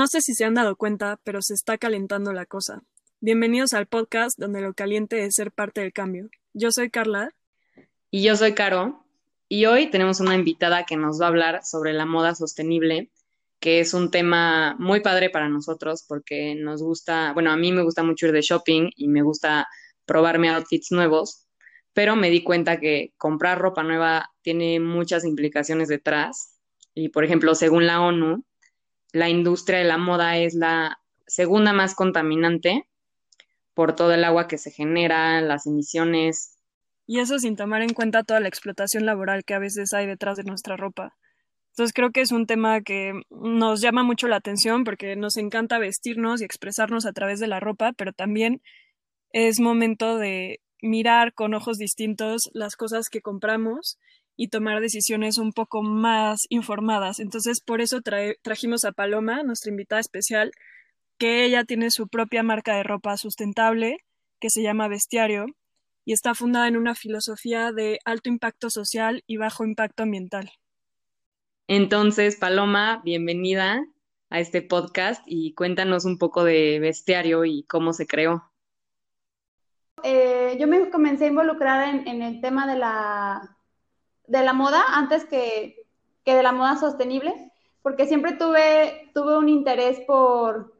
No 0.00 0.06
sé 0.06 0.22
si 0.22 0.32
se 0.32 0.46
han 0.46 0.54
dado 0.54 0.76
cuenta, 0.76 1.20
pero 1.24 1.42
se 1.42 1.52
está 1.52 1.76
calentando 1.76 2.32
la 2.32 2.46
cosa. 2.46 2.82
Bienvenidos 3.20 3.74
al 3.74 3.84
podcast 3.84 4.38
donde 4.38 4.62
lo 4.62 4.72
caliente 4.72 5.26
es 5.26 5.34
ser 5.34 5.52
parte 5.52 5.82
del 5.82 5.92
cambio. 5.92 6.30
Yo 6.54 6.72
soy 6.72 6.88
Carla. 6.88 7.34
Y 8.10 8.22
yo 8.22 8.34
soy 8.34 8.54
Caro. 8.54 9.04
Y 9.46 9.66
hoy 9.66 9.90
tenemos 9.90 10.20
una 10.20 10.34
invitada 10.34 10.86
que 10.86 10.96
nos 10.96 11.20
va 11.20 11.26
a 11.26 11.28
hablar 11.28 11.60
sobre 11.64 11.92
la 11.92 12.06
moda 12.06 12.34
sostenible, 12.34 13.10
que 13.58 13.80
es 13.80 13.92
un 13.92 14.10
tema 14.10 14.74
muy 14.78 15.00
padre 15.00 15.28
para 15.28 15.50
nosotros 15.50 16.06
porque 16.08 16.54
nos 16.54 16.82
gusta, 16.82 17.34
bueno, 17.34 17.50
a 17.50 17.58
mí 17.58 17.70
me 17.70 17.82
gusta 17.82 18.02
mucho 18.02 18.24
ir 18.24 18.32
de 18.32 18.40
shopping 18.40 18.88
y 18.96 19.08
me 19.08 19.20
gusta 19.20 19.68
probarme 20.06 20.48
outfits 20.48 20.92
nuevos, 20.92 21.46
pero 21.92 22.16
me 22.16 22.30
di 22.30 22.42
cuenta 22.42 22.80
que 22.80 23.12
comprar 23.18 23.58
ropa 23.58 23.82
nueva 23.82 24.30
tiene 24.40 24.80
muchas 24.80 25.26
implicaciones 25.26 25.88
detrás. 25.88 26.58
Y, 26.94 27.10
por 27.10 27.22
ejemplo, 27.22 27.54
según 27.54 27.86
la 27.86 28.00
ONU, 28.00 28.46
la 29.12 29.28
industria 29.28 29.78
de 29.78 29.84
la 29.84 29.98
moda 29.98 30.36
es 30.36 30.54
la 30.54 31.00
segunda 31.26 31.72
más 31.72 31.94
contaminante 31.94 32.86
por 33.74 33.94
todo 33.94 34.12
el 34.12 34.24
agua 34.24 34.48
que 34.48 34.58
se 34.58 34.70
genera, 34.70 35.40
las 35.40 35.66
emisiones. 35.66 36.58
Y 37.06 37.20
eso 37.20 37.38
sin 37.38 37.56
tomar 37.56 37.82
en 37.82 37.94
cuenta 37.94 38.24
toda 38.24 38.40
la 38.40 38.48
explotación 38.48 39.06
laboral 39.06 39.44
que 39.44 39.54
a 39.54 39.58
veces 39.58 39.92
hay 39.92 40.06
detrás 40.06 40.36
de 40.36 40.44
nuestra 40.44 40.76
ropa. 40.76 41.16
Entonces 41.70 41.94
creo 41.94 42.10
que 42.10 42.20
es 42.20 42.32
un 42.32 42.46
tema 42.46 42.80
que 42.82 43.14
nos 43.30 43.80
llama 43.80 44.02
mucho 44.02 44.28
la 44.28 44.36
atención 44.36 44.84
porque 44.84 45.16
nos 45.16 45.36
encanta 45.36 45.78
vestirnos 45.78 46.40
y 46.40 46.44
expresarnos 46.44 47.06
a 47.06 47.12
través 47.12 47.40
de 47.40 47.46
la 47.46 47.60
ropa, 47.60 47.92
pero 47.92 48.12
también 48.12 48.60
es 49.32 49.60
momento 49.60 50.18
de 50.18 50.60
mirar 50.82 51.32
con 51.32 51.54
ojos 51.54 51.78
distintos 51.78 52.50
las 52.52 52.76
cosas 52.76 53.08
que 53.08 53.22
compramos 53.22 53.98
y 54.40 54.48
tomar 54.48 54.80
decisiones 54.80 55.36
un 55.36 55.52
poco 55.52 55.82
más 55.82 56.46
informadas. 56.48 57.20
Entonces, 57.20 57.60
por 57.60 57.82
eso 57.82 58.00
trajimos 58.40 58.86
a 58.86 58.92
Paloma, 58.92 59.42
nuestra 59.42 59.70
invitada 59.70 60.00
especial, 60.00 60.52
que 61.18 61.44
ella 61.44 61.64
tiene 61.64 61.90
su 61.90 62.08
propia 62.08 62.42
marca 62.42 62.74
de 62.74 62.82
ropa 62.82 63.18
sustentable 63.18 63.98
que 64.40 64.48
se 64.48 64.62
llama 64.62 64.88
Bestiario 64.88 65.44
y 66.06 66.14
está 66.14 66.34
fundada 66.34 66.68
en 66.68 66.78
una 66.78 66.94
filosofía 66.94 67.70
de 67.70 67.98
alto 68.06 68.30
impacto 68.30 68.70
social 68.70 69.22
y 69.26 69.36
bajo 69.36 69.62
impacto 69.62 70.04
ambiental. 70.04 70.50
Entonces, 71.68 72.36
Paloma, 72.36 73.02
bienvenida 73.04 73.84
a 74.30 74.40
este 74.40 74.62
podcast 74.62 75.22
y 75.26 75.52
cuéntanos 75.52 76.06
un 76.06 76.16
poco 76.16 76.44
de 76.44 76.78
Bestiario 76.80 77.44
y 77.44 77.64
cómo 77.64 77.92
se 77.92 78.06
creó. 78.06 78.50
Eh, 80.02 80.56
yo 80.58 80.66
me 80.66 80.88
comencé 80.88 81.26
a 81.26 81.28
involucrar 81.28 82.06
en 82.06 82.22
el 82.22 82.40
tema 82.40 82.66
de 82.66 82.78
la 82.78 83.59
de 84.30 84.44
la 84.44 84.52
moda 84.52 84.80
antes 84.92 85.24
que, 85.24 85.86
de 86.24 86.42
la 86.44 86.52
moda 86.52 86.76
sostenible, 86.76 87.52
porque 87.82 88.06
siempre 88.06 88.32
tuve, 88.34 89.10
tuve 89.12 89.36
un 89.36 89.48
interés 89.48 89.98
por, 90.06 90.72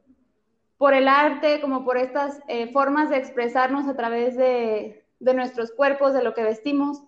por 0.77 0.93
el 0.93 1.09
arte, 1.09 1.59
como 1.59 1.83
por 1.83 1.97
estas 1.97 2.39
eh, 2.47 2.71
formas 2.71 3.09
de 3.09 3.17
expresarnos 3.17 3.89
a 3.89 3.97
través 3.97 4.37
de, 4.37 5.05
nuestros 5.19 5.71
cuerpos, 5.71 6.13
de 6.13 6.23
lo 6.23 6.33
que 6.33 6.43
vestimos. 6.43 7.03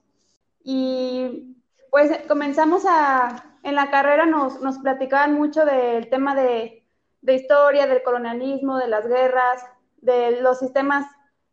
Y 0.65 1.55
pues 1.89 2.11
comenzamos 2.27 2.83
a, 2.89 3.57
en 3.63 3.75
la 3.75 3.89
carrera 3.89 4.25
nos, 4.25 4.59
nos 4.59 4.79
platicaban 4.79 5.35
mucho 5.35 5.63
del 5.63 6.09
tema 6.09 6.35
de, 6.35 6.83
de 7.21 7.35
historia, 7.35 7.87
del 7.87 8.03
colonialismo, 8.03 8.77
de 8.79 8.89
las 8.89 9.07
guerras, 9.07 9.65
de 10.01 10.41
los 10.41 10.59
sistemas 10.59 11.05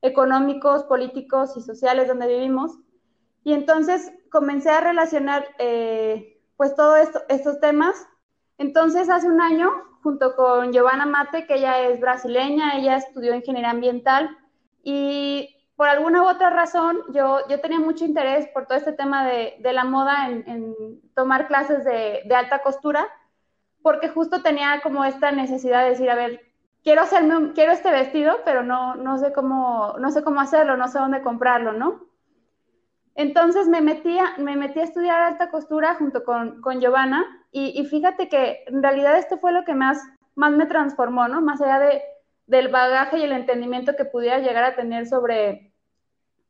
económicos, 0.03 0.83
políticos 0.83 1.57
y 1.57 1.63
sociales 1.63 2.09
donde 2.09 2.27
vivimos. 2.27 2.73
Y 3.43 3.53
entonces 3.53 4.13
comencé 4.31 4.71
a 4.71 4.81
relacionar 4.81 5.47
eh, 5.59 6.41
pues 6.57 6.75
todos 6.75 7.09
estos 7.29 7.61
temas. 7.61 8.07
Entonces 8.59 9.09
hace 9.09 9.29
un 9.29 9.41
año, 9.41 9.71
junto 10.03 10.37
con 10.37 10.73
Giovanna 10.73 11.07
Mate, 11.07 11.47
que 11.47 11.55
ella 11.55 11.81
es 11.81 12.01
brasileña, 12.01 12.77
ella 12.77 12.97
estudió 12.97 13.35
ingeniería 13.35 13.71
ambiental 13.71 14.37
y 14.83 15.57
por 15.77 15.89
alguna 15.89 16.23
u 16.23 16.29
otra 16.29 16.51
razón 16.51 16.99
yo, 17.15 17.39
yo 17.49 17.61
tenía 17.61 17.81
mucho 17.81 18.05
interés 18.05 18.47
por 18.49 18.67
todo 18.67 18.77
este 18.77 18.93
tema 18.93 19.27
de, 19.27 19.57
de 19.61 19.73
la 19.73 19.85
moda 19.85 20.29
en, 20.29 20.75
tomar 21.15 21.49
clases 21.49 21.85
de, 21.85 22.21
de, 22.27 22.35
alta 22.35 22.63
costura, 22.63 23.07
porque 23.81 24.11
justo 24.11 24.43
tenía 24.43 24.81
como 24.83 25.05
esta 25.05 25.33
necesidad 25.33 25.83
de 25.83 25.91
decir, 25.91 26.11
a 26.11 26.15
ver, 26.15 26.43
quiero 26.83 27.01
hacerme, 27.01 27.53
quiero 27.55 27.73
este 27.73 27.91
vestido, 27.91 28.41
pero 28.45 28.63
no, 28.63 28.95
no 28.95 29.17
sé 29.17 29.33
cómo, 29.33 29.95
no 29.99 30.11
sé 30.11 30.23
cómo 30.23 30.41
hacerlo, 30.41 30.77
no 30.77 30.89
sé 30.89 30.99
dónde 30.99 31.23
comprarlo, 31.23 31.73
¿no? 31.73 32.10
Entonces 33.15 33.69
me 33.69 33.81
metí 33.81 34.19
a, 34.19 34.37
me 34.39 34.57
metí 34.57 34.81
a 34.81 34.85
estudiar 34.85 35.21
alta 35.21 35.51
costura 35.51 35.95
junto 35.95 36.25
con, 36.25 36.61
con 36.61 36.81
Giovanna 36.81 37.27
y, 37.53 37.85
fíjate 37.87 38.29
que 38.29 38.63
en 38.67 38.83
realidad 38.83 39.19
esto 39.19 39.39
fue 39.39 39.53
lo 39.53 39.65
que 39.65 39.75
más, 39.75 40.01
más 40.37 40.53
me 40.53 40.67
transformó, 40.67 41.27
¿no? 41.27 41.41
Más 41.41 41.61
allá 41.61 41.81
de, 41.81 42.03
del 42.47 42.69
bagaje 42.69 43.19
y 43.19 43.23
el 43.25 43.33
entendimiento 43.33 43.97
que 43.97 44.05
pudiera 44.05 44.39
llegar 44.39 44.63
a 44.63 44.77
tener 44.77 45.07
sobre, 45.07 45.73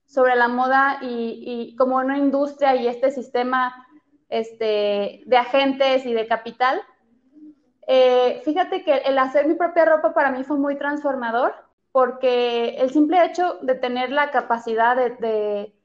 sobre 0.05 0.37
la 0.37 0.49
moda 0.49 0.99
y, 1.01 1.43
y 1.45 1.77
como 1.77 1.97
una 1.97 2.19
industria 2.19 2.77
y 2.77 2.87
este 2.87 3.11
sistema 3.11 3.87
este, 4.29 5.23
de 5.25 5.37
agentes 5.39 6.05
y 6.05 6.13
de 6.13 6.27
capital. 6.27 6.83
Eh, 7.87 8.43
fíjate 8.45 8.85
que 8.85 8.99
el 8.99 9.19
hacer 9.19 9.49
mi 9.49 9.55
propia 9.55 9.87
ropa 9.87 10.13
para 10.13 10.31
mí 10.31 10.45
fue 10.45 10.59
muy 10.59 10.77
transformador 10.77 11.55
porque 11.93 12.77
el 12.79 12.91
simple 12.91 13.25
hecho 13.25 13.59
de 13.63 13.75
tener 13.75 14.13
la 14.13 14.31
capacidad 14.31 14.95
de 14.95 15.11
de 15.17 15.80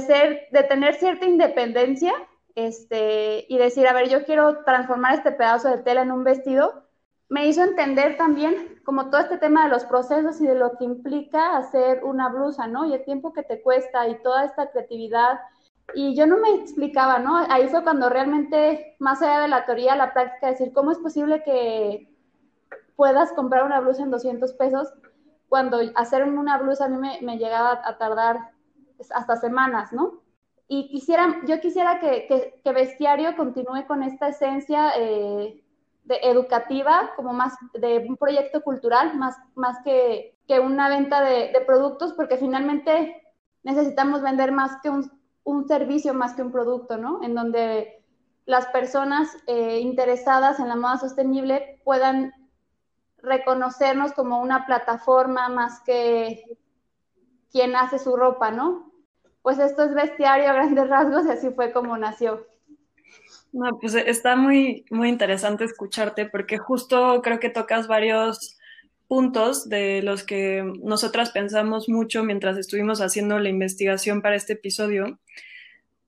ser, 0.00 0.48
de 0.50 0.62
tener 0.64 0.94
cierta 0.94 1.26
independencia, 1.26 2.12
este, 2.54 3.46
y 3.48 3.58
decir, 3.58 3.86
a 3.88 3.92
ver, 3.92 4.08
yo 4.08 4.24
quiero 4.24 4.64
transformar 4.64 5.14
este 5.14 5.32
pedazo 5.32 5.68
de 5.68 5.78
tela 5.78 6.02
en 6.02 6.12
un 6.12 6.24
vestido, 6.24 6.84
me 7.28 7.48
hizo 7.48 7.62
entender 7.62 8.16
también 8.16 8.80
como 8.84 9.10
todo 9.10 9.22
este 9.22 9.38
tema 9.38 9.64
de 9.64 9.70
los 9.70 9.84
procesos 9.84 10.40
y 10.40 10.46
de 10.46 10.54
lo 10.54 10.76
que 10.76 10.84
implica 10.84 11.56
hacer 11.56 12.04
una 12.04 12.28
blusa, 12.28 12.66
¿no? 12.66 12.84
Y 12.84 12.94
el 12.94 13.04
tiempo 13.04 13.32
que 13.32 13.42
te 13.42 13.62
cuesta 13.62 14.06
y 14.08 14.22
toda 14.22 14.44
esta 14.44 14.70
creatividad. 14.70 15.40
Y 15.94 16.14
yo 16.14 16.26
no 16.26 16.36
me 16.38 16.54
explicaba, 16.54 17.18
¿no? 17.18 17.36
Ahí 17.48 17.68
fue 17.68 17.82
cuando 17.82 18.08
realmente, 18.08 18.94
más 18.98 19.22
allá 19.22 19.40
de 19.40 19.48
la 19.48 19.64
teoría, 19.64 19.96
la 19.96 20.12
práctica, 20.12 20.50
decir, 20.50 20.72
¿cómo 20.72 20.92
es 20.92 20.98
posible 20.98 21.42
que 21.42 22.08
puedas 22.94 23.32
comprar 23.32 23.64
una 23.64 23.80
blusa 23.80 24.02
en 24.02 24.10
200 24.10 24.52
pesos 24.52 24.92
cuando 25.48 25.78
hacer 25.94 26.24
una 26.24 26.58
blusa 26.58 26.84
a 26.84 26.88
mí 26.88 26.98
me, 26.98 27.18
me 27.22 27.38
llegaba 27.38 27.80
a 27.84 27.98
tardar 27.98 28.53
hasta 29.12 29.36
semanas, 29.36 29.92
¿no? 29.92 30.22
Y 30.66 30.88
quisiera, 30.88 31.40
yo 31.46 31.60
quisiera 31.60 32.00
que, 32.00 32.26
que, 32.62 32.72
Bestiario 32.72 33.36
continúe 33.36 33.86
con 33.86 34.02
esta 34.02 34.28
esencia 34.28 34.92
eh, 34.96 35.62
de 36.04 36.16
educativa, 36.22 37.12
como 37.16 37.32
más 37.32 37.54
de 37.74 38.06
un 38.08 38.16
proyecto 38.16 38.62
cultural, 38.62 39.16
más, 39.16 39.36
más 39.54 39.78
que, 39.84 40.36
que 40.48 40.60
una 40.60 40.88
venta 40.88 41.22
de, 41.22 41.52
productos, 41.66 42.14
porque 42.14 42.38
finalmente 42.38 43.22
necesitamos 43.62 44.22
vender 44.22 44.52
más 44.52 44.80
que 44.82 44.90
un, 44.90 45.10
un, 45.44 45.68
servicio, 45.68 46.14
más 46.14 46.34
que 46.34 46.42
un 46.42 46.52
producto, 46.52 46.96
¿no? 46.96 47.22
En 47.22 47.34
donde 47.34 48.02
las 48.46 48.66
personas 48.66 49.36
eh, 49.46 49.80
interesadas 49.80 50.60
en 50.60 50.68
la 50.68 50.76
moda 50.76 50.98
sostenible 50.98 51.80
puedan 51.84 52.32
reconocernos 53.18 54.12
como 54.12 54.40
una 54.40 54.66
plataforma 54.66 55.48
más 55.48 55.80
que 55.80 56.58
quien 57.50 57.76
hace 57.76 57.98
su 57.98 58.16
ropa, 58.16 58.50
¿no? 58.50 58.93
Pues 59.44 59.58
esto 59.58 59.84
es 59.84 59.94
bestiario 59.94 60.48
a 60.48 60.54
grandes 60.54 60.88
rasgos 60.88 61.26
y 61.26 61.30
así 61.30 61.50
fue 61.50 61.70
como 61.70 61.98
nació. 61.98 62.46
No, 63.52 63.78
pues 63.78 63.94
está 63.94 64.36
muy, 64.36 64.86
muy 64.88 65.10
interesante 65.10 65.64
escucharte 65.64 66.24
porque 66.24 66.56
justo 66.56 67.20
creo 67.22 67.38
que 67.40 67.50
tocas 67.50 67.86
varios 67.86 68.56
puntos 69.06 69.68
de 69.68 70.00
los 70.00 70.24
que 70.24 70.64
nosotras 70.82 71.30
pensamos 71.30 71.90
mucho 71.90 72.24
mientras 72.24 72.56
estuvimos 72.56 73.02
haciendo 73.02 73.38
la 73.38 73.50
investigación 73.50 74.22
para 74.22 74.36
este 74.36 74.54
episodio. 74.54 75.18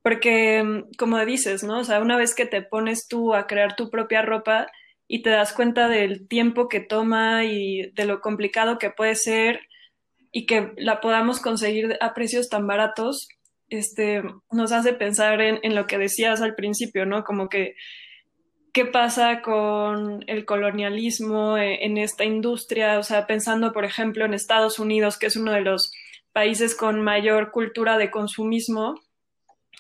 Porque, 0.00 0.84
como 0.96 1.22
dices, 1.26 1.62
¿no? 1.62 1.81
O 1.81 1.84
sea, 1.84 2.00
una 2.00 2.16
vez 2.16 2.34
que 2.34 2.46
te 2.46 2.62
pones 2.62 3.06
tú 3.06 3.34
a 3.34 3.46
crear 3.46 3.76
tu 3.76 3.90
propia 3.90 4.22
ropa 4.22 4.66
y 5.06 5.20
te 5.20 5.28
das 5.28 5.52
cuenta 5.52 5.88
del 5.88 6.26
tiempo 6.26 6.70
que 6.70 6.81
toma 6.81 7.44
y 7.44 7.93
de 7.93 8.06
lo 8.06 8.22
complicado 8.22 8.78
que 8.78 8.88
puede 8.88 9.14
ser 9.14 9.61
y 10.37 10.44
que 10.44 10.75
la 10.77 11.00
podamos 11.00 11.41
conseguir 11.41 11.97
a 12.03 12.12
precios 12.12 12.50
tan 12.50 12.67
baratos, 12.67 13.27
este, 13.71 14.23
nos 14.50 14.71
hace 14.71 14.93
pensar 14.93 15.41
en, 15.41 15.75
lo 15.75 15.87
que 15.87 15.97
decías 15.97 16.43
al 16.43 16.55
principio, 16.55 17.06
¿no? 17.06 17.25
Como 17.25 17.49
que 17.49 17.75
qué 18.75 18.85
pasa 18.85 19.41
con 19.41 20.23
el 20.27 20.44
colonialismo 20.44 21.56
e, 21.56 21.87
en, 21.87 21.97
esta 21.97 22.25
industria, 22.25 22.99
o 22.99 23.03
sea, 23.03 23.27
pensando, 23.27 23.73
por 23.73 23.87
ejemplo, 23.87 24.27
en 24.27 24.35
Estados 24.35 24.79
Unidos, 24.79 25.17
que 25.17 25.25
es 25.25 25.37
uno 25.37 25.53
de 25.53 25.62
los 25.62 25.91
países 26.35 26.75
con 26.75 27.00
mayor 27.00 27.50
cultura 27.50 27.97
de 27.97 28.11
consumismo, 28.11 28.94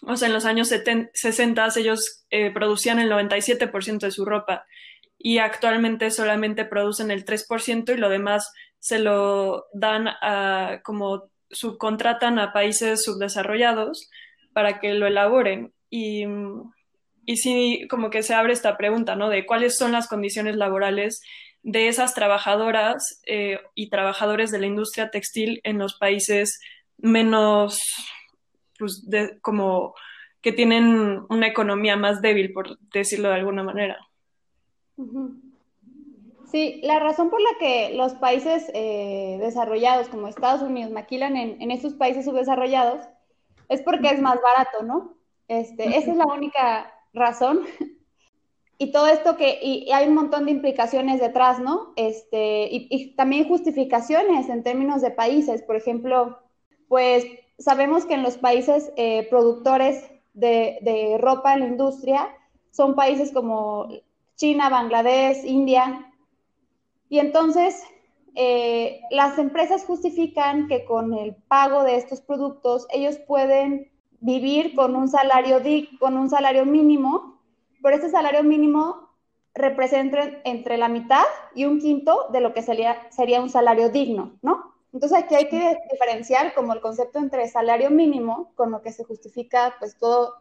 o 0.06 0.16
sea, 0.16 0.28
en 0.28 0.32
los 0.32 0.46
años 0.46 0.72
60 1.12 1.68
ellos 1.76 2.24
eh, 2.30 2.50
producían 2.50 2.98
el 2.98 3.10
97% 3.10 3.98
de 3.98 4.10
su 4.10 4.24
ropa 4.24 4.64
y 5.18 5.36
actualmente 5.36 6.10
solamente 6.10 6.64
producen 6.64 7.10
el 7.10 7.26
3% 7.26 7.92
y 7.92 7.98
lo 7.98 8.08
demás 8.08 8.52
se 8.78 8.98
lo 8.98 9.66
dan 9.72 10.08
a 10.08 10.80
como 10.84 11.30
subcontratan 11.50 12.38
a 12.38 12.52
países 12.52 13.04
subdesarrollados 13.04 14.10
para 14.52 14.80
que 14.80 14.94
lo 14.94 15.06
elaboren. 15.06 15.72
Y, 15.90 16.24
y 17.24 17.36
sí, 17.36 17.86
como 17.88 18.10
que 18.10 18.22
se 18.22 18.34
abre 18.34 18.52
esta 18.52 18.76
pregunta, 18.76 19.16
¿no? 19.16 19.28
De 19.28 19.46
cuáles 19.46 19.76
son 19.76 19.92
las 19.92 20.08
condiciones 20.08 20.56
laborales 20.56 21.20
de 21.62 21.88
esas 21.88 22.14
trabajadoras 22.14 23.20
eh, 23.26 23.60
y 23.74 23.90
trabajadores 23.90 24.50
de 24.50 24.60
la 24.60 24.66
industria 24.66 25.10
textil 25.10 25.60
en 25.64 25.78
los 25.78 25.94
países 25.94 26.60
menos, 26.96 27.80
pues, 28.78 29.04
de, 29.08 29.38
como 29.40 29.94
que 30.40 30.52
tienen 30.52 31.22
una 31.28 31.48
economía 31.48 31.96
más 31.96 32.22
débil, 32.22 32.52
por 32.52 32.78
decirlo 32.92 33.30
de 33.30 33.34
alguna 33.34 33.64
manera. 33.64 33.98
Sí, 36.56 36.80
la 36.82 36.98
razón 37.00 37.28
por 37.28 37.38
la 37.42 37.50
que 37.60 37.90
los 37.92 38.14
países 38.14 38.70
eh, 38.72 39.36
desarrollados 39.42 40.08
como 40.08 40.26
Estados 40.26 40.62
Unidos 40.62 40.90
maquilan 40.90 41.36
en, 41.36 41.60
en 41.60 41.70
estos 41.70 41.92
países 41.92 42.24
subdesarrollados 42.24 43.06
es 43.68 43.82
porque 43.82 44.08
es 44.08 44.22
más 44.22 44.38
barato, 44.40 44.82
¿no? 44.82 45.18
Este, 45.48 45.98
esa 45.98 46.12
es 46.12 46.16
la 46.16 46.24
única 46.24 46.90
razón. 47.12 47.60
Y 48.78 48.90
todo 48.90 49.06
esto 49.06 49.38
que, 49.38 49.58
y, 49.62 49.90
hay 49.90 50.06
un 50.06 50.14
montón 50.14 50.44
de 50.44 50.50
implicaciones 50.52 51.20
detrás, 51.20 51.58
¿no? 51.60 51.92
Este, 51.96 52.68
y, 52.70 53.14
también 53.16 53.48
justificaciones 53.48 54.48
en 54.48 54.62
términos 54.62 55.02
de 55.02 55.10
países. 55.10 55.62
Por 55.62 55.76
ejemplo, 55.76 56.38
pues 56.88 57.26
sabemos 57.58 58.06
que 58.06 58.14
en 58.14 58.22
los 58.22 58.38
países 58.38 58.92
eh, 58.96 59.26
productores 59.28 60.10
de, 60.32 60.78
de, 60.80 61.18
ropa 61.18 61.52
en 61.52 61.60
la 61.60 61.66
industria 61.66 62.28
son 62.70 62.94
países 62.94 63.30
como 63.32 63.88
China, 64.36 64.70
Bangladesh, 64.70 65.44
India. 65.44 66.12
Y 67.08 67.18
entonces 67.18 67.82
eh, 68.34 69.00
las 69.10 69.38
empresas 69.38 69.84
justifican 69.84 70.68
que 70.68 70.84
con 70.84 71.14
el 71.14 71.34
pago 71.34 71.84
de 71.84 71.96
estos 71.96 72.20
productos 72.20 72.86
ellos 72.90 73.16
pueden 73.18 73.90
vivir 74.20 74.74
con 74.74 74.96
un 74.96 75.08
salario, 75.08 75.60
con 75.98 76.16
un 76.16 76.28
salario 76.28 76.64
mínimo, 76.64 77.40
pero 77.82 77.96
este 77.96 78.10
salario 78.10 78.42
mínimo 78.42 79.06
representa 79.54 80.18
entre 80.44 80.76
la 80.76 80.88
mitad 80.88 81.24
y 81.54 81.64
un 81.64 81.80
quinto 81.80 82.26
de 82.30 82.40
lo 82.40 82.52
que 82.52 82.62
sería, 82.62 83.10
sería 83.10 83.40
un 83.40 83.48
salario 83.48 83.88
digno, 83.88 84.36
¿no? 84.42 84.74
Entonces 84.92 85.18
aquí 85.18 85.34
hay 85.34 85.48
que 85.48 85.78
diferenciar 85.90 86.54
como 86.54 86.72
el 86.72 86.80
concepto 86.80 87.18
entre 87.18 87.48
salario 87.48 87.90
mínimo, 87.90 88.52
con 88.54 88.70
lo 88.70 88.82
que 88.82 88.92
se 88.92 89.04
justifica 89.04 89.74
pues 89.78 89.96
todo, 89.98 90.34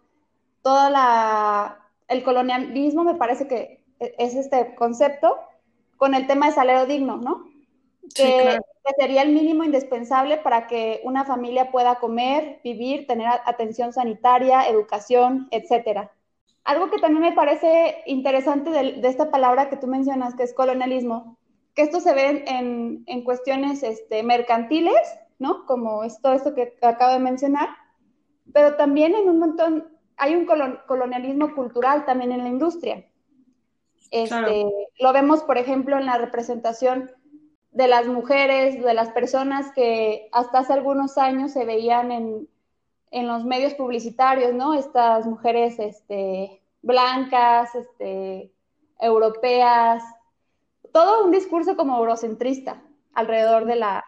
toda 0.61 0.89
la, 0.89 1.79
el 2.07 2.23
colonialismo 2.23 3.03
me 3.03 3.15
parece 3.15 3.47
que 3.47 3.83
es 3.99 4.35
este 4.35 4.75
concepto, 4.75 5.37
con 5.97 6.13
el 6.13 6.27
tema 6.27 6.47
de 6.47 6.53
salario 6.53 6.85
digno, 6.85 7.17
¿no? 7.17 7.45
que, 8.13 8.59
sería 8.99 9.23
el 9.23 9.33
mínimo 9.33 9.63
indispensable 9.63 10.37
para 10.37 10.67
que 10.67 11.01
una 11.03 11.25
familia 11.25 11.71
pueda 11.71 11.95
comer, 11.95 12.59
vivir, 12.63 13.07
tener 13.07 13.27
atención 13.45 13.91
sanitaria, 13.93 14.67
educación, 14.67 15.47
etcétera. 15.49 16.11
Algo 16.63 16.91
que 16.91 16.99
también 16.99 17.23
me 17.23 17.31
parece 17.31 18.03
interesante 18.05 18.69
de, 18.69 19.07
esta 19.07 19.31
palabra 19.31 19.69
que 19.69 19.77
tú 19.77 19.87
mencionas, 19.87 20.35
que 20.35 20.43
es 20.43 20.53
colonialismo, 20.53 21.37
que 21.73 21.81
esto 21.81 21.99
se 21.99 22.13
ve 22.13 22.43
en, 22.47 23.03
en 23.07 23.23
cuestiones 23.23 23.81
este, 23.81 24.21
mercantiles, 24.21 25.17
¿no? 25.39 25.65
Como 25.65 26.03
esto, 26.03 26.31
esto 26.31 26.53
que 26.53 26.77
acabo 26.81 27.13
de 27.13 27.19
mencionar, 27.19 27.69
pero 28.53 28.75
también 28.75 29.15
en 29.15 29.29
un 29.29 29.39
montón, 29.39 29.87
hay 30.15 30.35
un 30.35 30.45
colonialismo 30.87 31.55
cultural 31.55 32.05
también 32.05 32.31
en 32.31 32.43
la 32.43 32.49
industria. 32.49 33.03
Este, 34.11 34.65
Lo 34.99 35.13
vemos, 35.13 35.43
por 35.43 35.57
ejemplo, 35.57 35.97
en 35.97 36.05
la 36.05 36.17
representación 36.17 37.11
de 37.71 37.87
las 37.87 38.07
mujeres, 38.07 38.81
de 38.81 38.93
las 38.93 39.09
personas 39.09 39.71
que 39.73 40.29
hasta 40.31 40.59
hace 40.59 40.73
algunos 40.73 41.17
años 41.17 41.51
se 41.51 41.65
veían 41.65 42.11
en, 42.11 42.47
los 43.11 43.45
medios 43.45 43.73
publicitarios, 43.75 44.53
¿no? 44.53 44.73
Estas 44.73 45.25
mujeres 45.25 45.79
este, 45.79 46.61
blancas, 46.81 47.73
este, 47.75 48.51
europeas, 48.99 50.03
todo 50.91 51.25
un 51.25 51.31
discurso 51.31 51.75
como 51.75 51.97
eurocentrista 51.97 52.81
alrededor 53.13 53.65
de 53.65 53.75
la, 53.75 54.05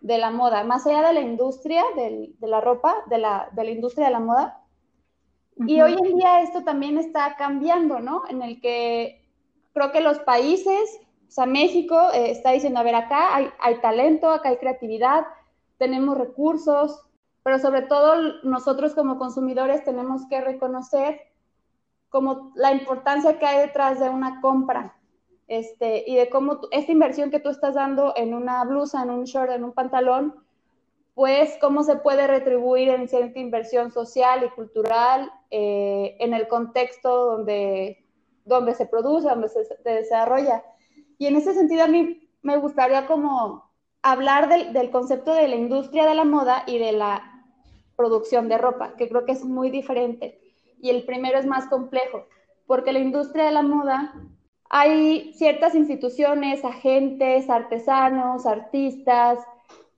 de 0.00 0.18
la 0.18 0.30
moda, 0.30 0.64
más 0.64 0.86
allá 0.86 1.08
de 1.08 1.14
la 1.14 1.20
industria 1.20 1.84
de 1.96 2.32
la 2.40 2.60
ropa, 2.60 2.96
de 3.10 3.18
la, 3.18 3.48
de 3.52 3.64
la, 3.64 3.70
industria 3.70 4.06
de 4.06 4.12
la 4.12 4.20
moda. 4.20 4.64
Y 5.66 5.80
hoy 5.80 5.94
en 5.94 6.16
día 6.16 6.42
esto 6.42 6.62
también 6.62 6.98
está 6.98 7.34
cambiando, 7.36 7.98
¿no? 7.98 8.22
En 8.28 8.42
el 8.42 8.60
que 8.60 9.27
creo 9.78 9.92
que 9.92 10.00
los 10.00 10.18
países 10.20 11.00
o 11.28 11.30
sea, 11.30 11.44
México 11.44 12.10
eh, 12.14 12.30
está 12.30 12.52
diciendo, 12.52 12.80
a 12.80 12.82
ver, 12.82 12.94
acá 12.94 13.36
hay, 13.36 13.80
talento, 13.80 14.30
acá 14.30 14.48
hay 14.48 14.56
creatividad, 14.56 15.26
tenemos 15.76 16.16
recursos, 16.16 17.04
pero 17.42 17.58
sobre 17.58 17.82
todo 17.82 18.40
nosotros 18.44 18.94
como 18.94 19.18
consumidores 19.18 19.84
tenemos 19.84 20.26
que 20.28 20.40
reconocer 20.40 21.20
como 22.08 22.52
la 22.54 22.72
importancia 22.72 23.38
que 23.38 23.44
hay 23.44 23.66
detrás 23.66 24.00
de 24.00 24.08
una 24.08 24.40
compra 24.40 24.96
este, 25.48 26.04
y 26.06 26.16
de 26.16 26.30
cómo 26.30 26.60
esta 26.70 26.92
inversión 26.92 27.30
que 27.30 27.40
tú 27.40 27.50
estás 27.50 27.74
dando 27.74 28.14
en 28.16 28.32
una 28.32 28.64
blusa, 28.64 29.02
en 29.02 29.10
un 29.10 29.24
short, 29.24 29.50
en 29.50 29.64
un 29.64 29.72
pantalón, 29.72 30.34
pues 31.14 31.58
cómo 31.60 31.82
se 31.82 31.96
puede 31.96 32.26
retribuir 32.26 32.88
en 32.88 33.06
cierta 33.06 33.38
inversión 33.38 33.90
social 33.92 34.44
y 34.44 34.50
cultural 34.50 35.30
eh, 35.50 36.16
en 36.20 36.32
el 36.32 36.48
contexto 36.48 37.26
donde, 37.26 38.07
donde 38.48 38.74
se 38.74 38.86
produce, 38.86 39.28
donde 39.28 39.48
se 39.48 39.64
desarrolla. 39.84 40.64
Y 41.18 41.26
en 41.26 41.36
ese 41.36 41.54
sentido 41.54 41.84
a 41.84 41.88
mí 41.88 42.28
me 42.42 42.56
gustaría 42.56 43.06
como 43.06 43.68
hablar 44.02 44.48
del, 44.48 44.90
concepto 44.90 45.34
de 45.34 45.48
la 45.48 45.56
industria 45.56 46.06
de 46.06 46.14
la 46.14 46.24
moda 46.24 46.64
y 46.66 46.78
de 46.78 46.92
la 46.92 47.44
producción 47.96 48.48
de 48.48 48.58
ropa, 48.58 48.94
que 48.96 49.08
creo 49.08 49.24
que 49.24 49.32
es 49.32 49.44
muy 49.44 49.70
diferente. 49.70 50.40
Y 50.80 50.90
el 50.90 51.04
primero 51.04 51.38
es 51.38 51.46
más 51.46 51.66
complejo, 51.66 52.26
porque 52.66 52.92
la 52.92 53.00
industria 53.00 53.44
de 53.44 53.50
la 53.52 53.62
moda 53.62 54.14
hay 54.70 55.32
ciertas 55.34 55.74
instituciones, 55.74 56.64
agentes, 56.64 57.50
artesanos, 57.50 58.46
artistas, 58.46 59.38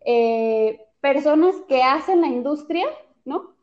eh, 0.05 0.81
personas 1.01 1.55
que 1.69 1.83
hacen 1.83 2.21
la 2.21 2.29
industria, 2.29 2.87
¿no? 3.25 3.55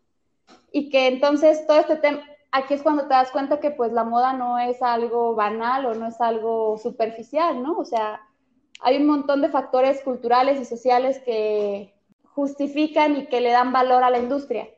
Y 0.72 0.90
que 0.90 1.08
entonces 1.08 1.66
todo 1.66 1.80
este 1.80 1.96
tema, 1.96 2.22
aquí 2.52 2.74
es 2.74 2.82
cuando 2.82 3.04
te 3.04 3.14
das 3.14 3.32
cuenta 3.32 3.60
que 3.60 3.72
pues 3.72 3.92
la 3.92 4.04
moda 4.04 4.34
no 4.34 4.60
es 4.60 4.82
algo 4.82 5.36
banal 5.36 5.86
o 5.86 5.94
no 5.94 6.08
es 6.08 6.20
algo 6.22 6.78
superficial, 6.78 7.62
¿no? 7.62 7.78
O 7.78 7.86
sea, 7.86 8.22
hay 8.82 8.98
un 8.98 9.08
montón 9.08 9.42
de 9.42 9.50
factores 9.50 10.02
culturales 10.02 10.60
y 10.60 10.66
sociales 10.66 11.20
que 11.20 11.94
justifican 12.24 13.18
y 13.18 13.28
que 13.28 13.42
le 13.42 13.52
dan 13.52 13.72
valor 13.72 14.04
a 14.04 14.10
la 14.10 14.20
industria. 14.20 14.70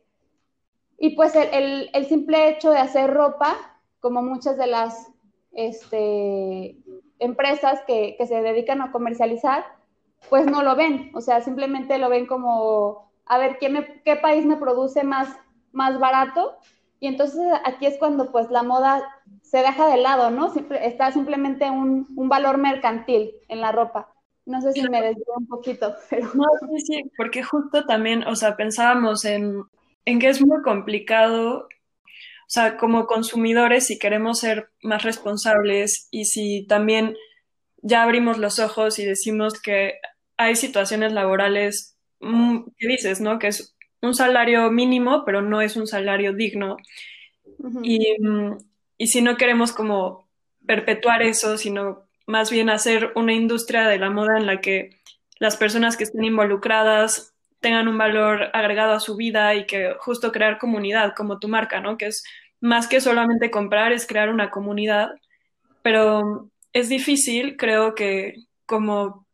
Y 0.97 1.15
pues 1.15 1.33
el, 1.35 1.89
simple 2.07 2.49
hecho 2.49 2.71
de 2.71 2.77
hacer 2.77 3.13
ropa, 3.13 3.55
como 3.99 4.21
muchas 4.21 4.57
de 4.57 4.67
las 4.67 5.07
este, 5.51 6.77
empresas 7.19 7.81
que, 7.87 8.15
que, 8.17 8.27
se 8.27 8.41
dedican 8.41 8.81
a 8.81 8.91
comercializar, 8.91 9.65
pues 10.29 10.45
no 10.45 10.63
lo 10.63 10.75
ven. 10.75 11.11
O 11.15 11.21
sea, 11.21 11.41
simplemente 11.41 11.97
lo 11.97 12.09
ven 12.09 12.25
como, 12.25 13.11
a 13.25 13.37
ver, 13.37 13.57
¿qué, 13.59 13.69
me, 13.69 14.01
qué 14.03 14.17
país 14.17 14.45
me 14.45 14.57
produce 14.57 15.03
más, 15.03 15.29
más 15.71 15.99
barato? 15.99 16.57
Y 16.99 17.07
entonces 17.07 17.41
aquí 17.63 17.85
es 17.85 17.97
cuando 17.97 18.31
pues 18.31 18.49
la 18.49 18.63
moda 18.63 19.03
se 19.41 19.59
deja 19.59 19.87
de 19.87 19.97
lado, 19.97 20.31
¿no? 20.31 20.53
está 20.81 21.11
simplemente 21.11 21.69
un, 21.69 22.07
valor 22.27 22.57
mercantil 22.57 23.31
en 23.47 23.61
la 23.61 23.71
ropa. 23.71 24.13
No 24.45 24.61
sé 24.61 24.73
si 24.73 24.81
me 24.89 25.01
desvío 25.01 25.33
un 25.37 25.47
poquito, 25.47 25.95
pero... 26.09 26.29
No, 26.33 26.45
sí, 26.59 26.81
sí, 26.85 27.11
porque 27.15 27.43
justo 27.43 27.85
también, 27.85 28.23
o 28.23 28.35
sea, 28.35 28.57
pensábamos 28.57 29.23
en, 29.25 29.63
en 30.05 30.19
que 30.19 30.27
es 30.27 30.41
muy 30.45 30.61
complicado, 30.61 31.67
o 32.49 32.51
sea, 32.51 32.77
como 32.77 33.05
consumidores, 33.05 33.87
si 33.87 33.97
queremos 33.97 34.39
ser 34.39 34.69
más 34.81 35.03
responsables 35.03 36.07
y 36.11 36.25
si 36.25 36.65
también 36.67 37.15
ya 37.81 38.03
abrimos 38.03 38.37
los 38.37 38.59
ojos 38.59 38.99
y 38.99 39.05
decimos 39.05 39.61
que 39.61 39.99
hay 40.35 40.55
situaciones 40.55 41.13
laborales 41.13 41.97
mm, 42.19 42.63
que 42.77 42.87
dices, 42.87 43.21
¿no? 43.21 43.39
Que 43.39 43.47
es 43.47 43.75
un 44.01 44.13
salario 44.13 44.71
mínimo, 44.71 45.23
pero 45.25 45.41
no 45.41 45.61
es 45.61 45.75
un 45.75 45.87
salario 45.87 46.33
digno. 46.33 46.77
y, 47.83 48.15
y, 48.97 49.07
si 49.07 49.21
no 49.21 49.37
queremos 49.37 49.71
como 49.71 50.27
perpetuar 50.65 51.21
eso, 51.21 51.57
sino 51.57 52.03
más 52.25 52.51
bien 52.51 52.69
hacer 52.69 53.11
una 53.15 53.33
industria 53.33 53.87
de 53.87 53.99
la 53.99 54.09
moda 54.09 54.37
en 54.37 54.45
la 54.45 54.61
que 54.61 54.91
las 55.39 55.57
personas 55.57 55.97
que 55.97 56.03
estén 56.03 56.23
involucradas 56.23 57.33
tengan 57.59 57.87
un 57.87 57.97
valor 57.97 58.49
agregado 58.53 58.93
a 58.93 58.99
su 58.99 59.15
vida 59.15 59.55
y 59.55 59.65
que 59.65 59.95
justo 59.99 60.31
crear 60.31 60.57
comunidad 60.57 61.13
como 61.15 61.39
tu 61.39 61.47
marca, 61.47 61.81
¿no? 61.81 61.97
Que 61.97 62.07
es 62.07 62.23
más 62.61 62.87
que 62.87 63.01
solamente 63.01 63.51
comprar, 63.51 63.91
es 63.91 64.05
crear 64.05 64.29
una 64.29 64.49
comunidad, 64.49 65.09
pero 65.81 66.49
es 66.73 66.89
difícil, 66.89 67.57
creo 67.57 67.95
que 67.95 68.35
como 68.65 69.25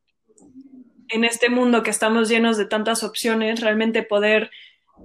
en 1.10 1.24
este 1.24 1.50
mundo 1.50 1.84
que 1.84 1.90
estamos 1.90 2.30
llenos 2.30 2.58
de 2.58 2.66
tantas 2.66 3.04
opciones, 3.04 3.62
realmente 3.62 4.04
poder, 4.04 4.52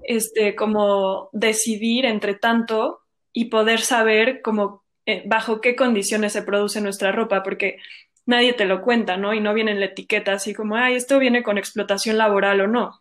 este, 0.04 0.54
como 0.54 1.28
decidir 1.33 2.07
entre 2.07 2.35
tanto 2.35 3.00
y 3.33 3.47
poder 3.47 3.80
saber 3.80 4.42
como 4.42 4.85
eh, 5.07 5.23
bajo 5.26 5.61
qué 5.61 5.76
condiciones 5.76 6.33
se 6.33 6.42
produce 6.42 6.80
nuestra 6.80 7.12
ropa, 7.12 7.42
porque 7.42 7.78
nadie 8.26 8.52
te 8.52 8.64
lo 8.64 8.83
cuenta, 8.83 9.16
¿no? 9.16 9.35
Y 9.35 9.40
no 9.40 9.54
viene 9.54 9.73
en 9.73 9.80
la 9.80 9.87
etiqueta 9.87 10.35
así 10.35 10.54
como, 10.54 10.76
ay, 10.76 10.95
esto 10.95 11.19
viene 11.19 11.42
con 11.42 11.59
explotación 11.59 12.16
laboral 12.16 12.61
o 12.61 12.66
no. 12.66 13.00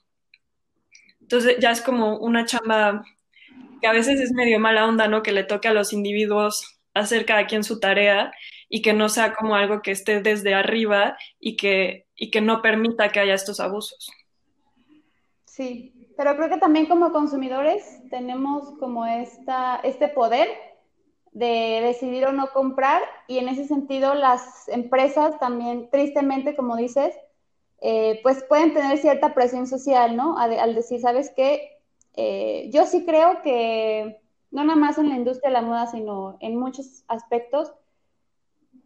Entonces 1.22 1.58
ya 1.60 1.72
es 1.72 1.82
como 1.82 2.18
una 2.18 2.46
chamba 2.46 3.04
que 3.82 3.88
a 3.88 3.94
veces 3.94 4.20
es 4.20 4.32
medio 4.32 4.60
mala 4.60 4.88
onda, 4.88 5.08
¿no? 5.08 5.22
Que 5.22 5.32
le 5.32 5.44
toque 5.44 5.68
a 5.68 5.74
los 5.74 5.94
individuos 5.94 6.80
hacer 6.94 7.26
cada 7.26 7.46
quien 7.46 7.64
su 7.64 7.80
tarea 7.80 8.34
y 8.68 8.82
que 8.82 8.94
no 8.94 9.10
sea 9.10 9.34
como 9.34 9.56
algo 9.56 9.82
que 9.82 9.92
esté 9.92 10.22
desde 10.22 10.54
arriba 10.54 11.18
y 11.40 11.56
que, 11.56 12.08
y 12.20 12.30
que 12.30 12.42
no 12.42 12.62
permita 12.62 13.10
que 13.10 13.22
haya 13.22 13.34
estos 13.34 13.60
abusos. 13.60 14.12
Sí, 15.46 16.12
pero 16.18 16.36
creo 16.36 16.50
que 16.50 16.58
también 16.58 16.86
como 16.86 17.12
consumidores 17.12 18.02
tenemos 18.10 18.78
como 18.78 19.06
esta, 19.06 19.78
este 19.84 20.10
poder 20.10 20.50
de 21.32 21.80
decidir 21.82 22.26
o 22.26 22.34
no 22.34 22.52
comprar 22.52 23.02
y 23.28 23.38
en 23.38 23.48
ese 23.48 23.66
sentido 23.66 24.14
las 24.16 24.68
empresas 24.68 25.40
también, 25.40 25.90
tristemente, 25.90 26.56
como 26.56 26.76
dices, 26.76 27.16
eh, 27.82 28.20
pues 28.24 28.44
pueden 28.44 28.74
tener 28.74 28.98
cierta 28.98 29.34
presión 29.34 29.66
social, 29.66 30.18
¿no? 30.18 30.38
Al, 30.38 30.76
decir, 30.76 31.00
¿sabes 31.00 31.32
qué? 31.36 31.78
Eh, 32.16 32.70
yo 32.74 32.86
sí 32.86 33.06
creo 33.06 33.42
que 33.42 34.20
no 34.52 34.64
nada 34.64 34.78
más 34.78 34.98
en 34.98 35.10
la 35.10 35.16
industria 35.16 35.50
de 35.50 35.54
la 35.54 35.62
moda, 35.62 35.88
sino 35.88 36.38
en 36.42 36.58
muchos 36.58 37.06
aspectos, 37.08 37.72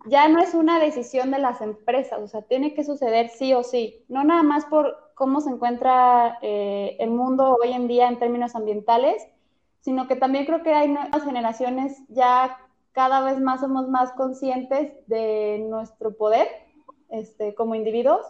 ya 0.05 0.27
no 0.27 0.39
es 0.39 0.53
una 0.53 0.79
decisión 0.79 1.31
de 1.31 1.39
las 1.39 1.61
empresas, 1.61 2.19
o 2.19 2.27
sea, 2.27 2.41
tiene 2.41 2.73
que 2.73 2.83
suceder 2.83 3.29
sí 3.29 3.53
o 3.53 3.63
sí, 3.63 4.03
no 4.09 4.23
nada 4.23 4.43
más 4.43 4.65
por 4.65 5.11
cómo 5.15 5.41
se 5.41 5.49
encuentra 5.49 6.39
eh, 6.41 6.97
el 6.99 7.11
mundo 7.11 7.57
hoy 7.61 7.71
en 7.71 7.87
día 7.87 8.07
en 8.07 8.19
términos 8.19 8.55
ambientales, 8.55 9.25
sino 9.81 10.07
que 10.07 10.15
también 10.15 10.45
creo 10.45 10.63
que 10.63 10.73
hay 10.73 10.87
nuevas 10.87 11.23
generaciones 11.23 12.01
ya 12.09 12.57
cada 12.91 13.21
vez 13.21 13.39
más 13.39 13.61
somos 13.61 13.89
más 13.89 14.11
conscientes 14.13 14.93
de 15.07 15.65
nuestro 15.69 16.15
poder 16.15 16.47
este, 17.09 17.53
como 17.55 17.75
individuos 17.75 18.25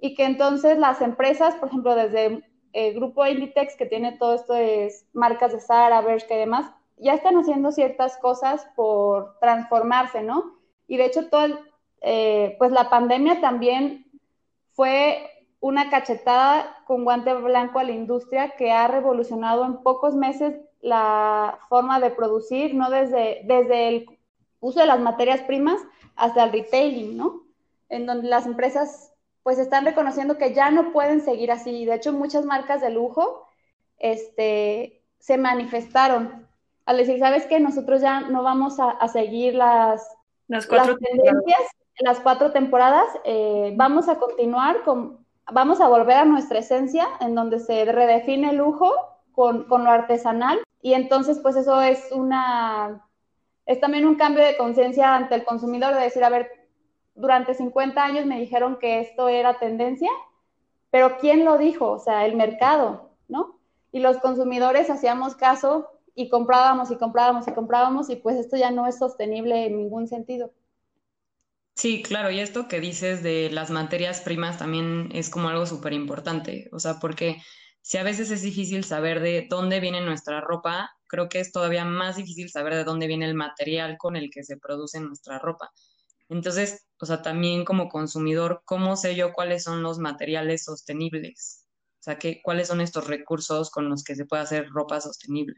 y 0.00 0.14
que 0.14 0.24
entonces 0.24 0.78
las 0.78 1.00
empresas, 1.00 1.54
por 1.56 1.68
ejemplo, 1.68 1.94
desde 1.94 2.44
el 2.72 2.94
grupo 2.94 3.26
Inditex 3.26 3.76
que 3.76 3.86
tiene 3.86 4.16
todo 4.18 4.34
esto 4.34 4.54
de 4.54 4.92
marcas 5.12 5.52
de 5.52 5.60
Zara, 5.60 6.00
Bershka 6.00 6.34
y 6.34 6.38
demás, 6.38 6.70
ya 6.96 7.14
están 7.14 7.36
haciendo 7.36 7.72
ciertas 7.72 8.16
cosas 8.18 8.66
por 8.76 9.38
transformarse, 9.40 10.22
¿no? 10.22 10.57
Y 10.88 10.96
de 10.96 11.04
hecho, 11.04 11.28
todo 11.28 11.46
eh, 12.00 12.56
pues 12.58 12.72
la 12.72 12.90
pandemia 12.90 13.40
también 13.40 14.06
fue 14.72 15.30
una 15.60 15.90
cachetada 15.90 16.82
con 16.86 17.04
guante 17.04 17.34
blanco 17.34 17.78
a 17.78 17.84
la 17.84 17.92
industria 17.92 18.50
que 18.56 18.72
ha 18.72 18.88
revolucionado 18.88 19.64
en 19.64 19.82
pocos 19.82 20.14
meses 20.14 20.56
la 20.80 21.58
forma 21.68 22.00
de 22.00 22.10
producir, 22.10 22.74
no 22.74 22.90
desde, 22.90 23.42
desde 23.44 23.88
el 23.88 24.18
uso 24.60 24.80
de 24.80 24.86
las 24.86 25.00
materias 25.00 25.40
primas 25.42 25.80
hasta 26.16 26.44
el 26.44 26.52
retailing, 26.52 27.16
¿no? 27.16 27.42
En 27.88 28.06
donde 28.06 28.28
las 28.28 28.46
empresas 28.46 29.12
pues 29.42 29.58
están 29.58 29.84
reconociendo 29.84 30.36
que 30.36 30.52
ya 30.52 30.70
no 30.70 30.92
pueden 30.92 31.20
seguir 31.20 31.50
así. 31.50 31.84
De 31.84 31.94
hecho, 31.94 32.12
muchas 32.12 32.44
marcas 32.44 32.80
de 32.80 32.90
lujo 32.90 33.46
este, 33.98 35.02
se 35.18 35.38
manifestaron 35.38 36.46
al 36.84 36.96
decir, 36.96 37.18
¿sabes 37.18 37.46
qué? 37.46 37.60
Nosotros 37.60 38.00
ya 38.00 38.20
no 38.20 38.42
vamos 38.42 38.78
a, 38.78 39.06
seguir 39.08 39.54
las, 39.54 40.17
las, 40.48 40.66
cuatro 40.66 40.96
tendencias, 40.96 41.60
las 42.00 42.20
cuatro 42.20 42.52
temporadas, 42.52 43.06
eh, 43.24 43.72
vamos 43.76 44.08
a 44.08 44.18
continuar 44.18 44.82
con, 44.82 45.24
vamos 45.52 45.80
a 45.80 45.88
volver 45.88 46.16
a 46.16 46.24
nuestra 46.24 46.58
esencia, 46.58 47.06
en 47.20 47.34
donde 47.34 47.60
se 47.60 47.84
redefine 47.84 48.50
el 48.50 48.56
lujo 48.56 48.92
con, 49.32 49.64
con 49.64 49.84
lo 49.84 49.90
artesanal 49.90 50.60
y 50.80 50.94
entonces, 50.94 51.38
pues 51.40 51.56
eso 51.56 51.80
es 51.82 52.10
una, 52.12 53.06
es 53.66 53.80
también 53.80 54.06
un 54.06 54.14
cambio 54.14 54.44
de 54.44 54.56
conciencia 54.56 55.14
ante 55.14 55.34
el 55.34 55.44
consumidor 55.44 55.94
de 55.94 56.02
decir, 56.02 56.24
a 56.24 56.30
ver, 56.30 56.50
durante 57.14 57.54
50 57.54 58.02
años 58.02 58.26
me 58.26 58.38
dijeron 58.38 58.78
que 58.78 59.00
esto 59.00 59.28
era 59.28 59.58
tendencia, 59.58 60.10
pero 60.90 61.18
¿quién 61.18 61.44
lo 61.44 61.58
dijo? 61.58 61.90
O 61.90 61.98
sea, 61.98 62.24
el 62.24 62.36
mercado, 62.36 63.10
¿no? 63.28 63.58
Y 63.90 64.00
los 64.00 64.18
consumidores 64.18 64.88
hacíamos 64.88 65.34
caso 65.34 65.90
y 66.18 66.28
comprábamos 66.28 66.90
y 66.90 66.96
comprábamos 66.96 67.46
y 67.46 67.52
comprábamos 67.52 68.10
y 68.10 68.16
pues 68.16 68.36
esto 68.36 68.56
ya 68.56 68.72
no 68.72 68.88
es 68.88 68.98
sostenible 68.98 69.66
en 69.66 69.76
ningún 69.76 70.08
sentido. 70.08 70.52
Sí, 71.76 72.02
claro, 72.02 72.32
y 72.32 72.40
esto 72.40 72.66
que 72.66 72.80
dices 72.80 73.22
de 73.22 73.50
las 73.50 73.70
materias 73.70 74.20
primas 74.20 74.58
también 74.58 75.10
es 75.12 75.30
como 75.30 75.48
algo 75.48 75.64
súper 75.64 75.92
importante, 75.92 76.68
o 76.72 76.80
sea, 76.80 76.98
porque 76.98 77.40
si 77.82 77.98
a 77.98 78.02
veces 78.02 78.32
es 78.32 78.42
difícil 78.42 78.82
saber 78.82 79.20
de 79.20 79.46
dónde 79.48 79.78
viene 79.78 80.00
nuestra 80.00 80.40
ropa, 80.40 80.90
creo 81.06 81.28
que 81.28 81.38
es 81.38 81.52
todavía 81.52 81.84
más 81.84 82.16
difícil 82.16 82.50
saber 82.50 82.74
de 82.74 82.82
dónde 82.82 83.06
viene 83.06 83.26
el 83.26 83.34
material 83.34 83.96
con 83.96 84.16
el 84.16 84.28
que 84.28 84.42
se 84.42 84.56
produce 84.56 84.98
nuestra 84.98 85.38
ropa. 85.38 85.70
Entonces, 86.28 86.88
o 87.00 87.06
sea, 87.06 87.22
también 87.22 87.64
como 87.64 87.88
consumidor, 87.88 88.62
¿cómo 88.64 88.96
sé 88.96 89.14
yo 89.14 89.32
cuáles 89.32 89.62
son 89.62 89.84
los 89.84 90.00
materiales 90.00 90.64
sostenibles? 90.64 91.64
O 92.00 92.02
sea, 92.02 92.18
¿qué, 92.18 92.40
¿cuáles 92.42 92.66
son 92.66 92.80
estos 92.80 93.06
recursos 93.06 93.70
con 93.70 93.88
los 93.88 94.02
que 94.02 94.16
se 94.16 94.26
puede 94.26 94.42
hacer 94.42 94.68
ropa 94.70 95.00
sostenible? 95.00 95.54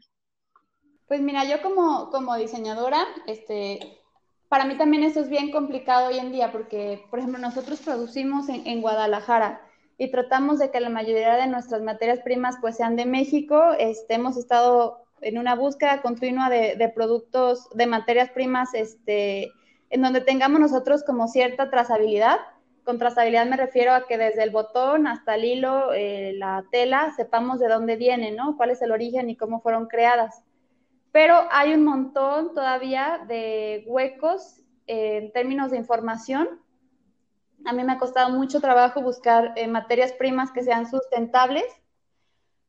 Pues 1.11 1.19
mira, 1.19 1.43
yo 1.43 1.61
como, 1.61 2.09
como 2.09 2.37
diseñadora, 2.37 3.05
este, 3.27 3.99
para 4.47 4.63
mí 4.63 4.77
también 4.77 5.03
eso 5.03 5.19
es 5.19 5.27
bien 5.27 5.51
complicado 5.51 6.07
hoy 6.07 6.17
en 6.17 6.31
día 6.31 6.53
porque, 6.53 7.03
por 7.09 7.19
ejemplo, 7.19 7.37
nosotros 7.37 7.81
producimos 7.81 8.47
en, 8.47 8.65
en 8.65 8.81
Guadalajara 8.81 9.59
y 9.97 10.09
tratamos 10.09 10.57
de 10.59 10.71
que 10.71 10.79
la 10.79 10.87
mayoría 10.87 11.35
de 11.35 11.47
nuestras 11.47 11.81
materias 11.81 12.19
primas 12.21 12.55
pues 12.61 12.77
sean 12.77 12.95
de 12.95 13.05
México. 13.05 13.73
Este, 13.77 14.13
hemos 14.13 14.37
estado 14.37 15.03
en 15.19 15.37
una 15.37 15.53
búsqueda 15.55 16.01
continua 16.01 16.49
de, 16.49 16.89
productos, 16.95 17.67
de 17.71 17.87
materias 17.87 18.29
primas, 18.29 18.73
este, 18.73 19.51
en 19.89 20.01
donde 20.01 20.21
tengamos 20.21 20.61
nosotros 20.61 21.03
como 21.03 21.27
cierta 21.27 21.69
trazabilidad. 21.69 22.37
Con 22.85 22.99
trazabilidad 22.99 23.47
me 23.47 23.57
refiero 23.57 23.93
a 23.93 24.07
que 24.07 24.17
desde 24.17 24.43
el 24.43 24.51
botón 24.51 25.07
hasta 25.07 25.35
el 25.35 25.43
hilo, 25.43 25.91
eh, 25.91 26.31
la 26.37 26.63
tela, 26.71 27.11
sepamos 27.17 27.59
de 27.59 27.67
dónde 27.67 27.97
viene, 27.97 28.31
¿no? 28.31 28.55
Cuál 28.55 28.69
es 28.69 28.81
el 28.81 28.93
origen 28.93 29.29
y 29.29 29.35
cómo 29.35 29.59
fueron 29.59 29.87
creadas. 29.87 30.45
Pero 31.11 31.47
hay 31.51 31.73
un 31.73 31.83
montón 31.83 32.53
todavía 32.53 33.23
de 33.27 33.83
huecos 33.87 34.61
en 34.87 35.31
términos 35.31 35.71
de 35.71 35.77
información 35.77 36.61
a 37.65 37.73
mí 37.73 37.83
me 37.83 37.93
ha 37.93 37.99
costado 37.99 38.29
mucho 38.29 38.59
trabajo 38.59 39.01
buscar 39.01 39.53
eh, 39.55 39.67
materias 39.67 40.13
primas 40.13 40.51
que 40.51 40.63
sean 40.63 40.89
sustentables, 40.89 41.65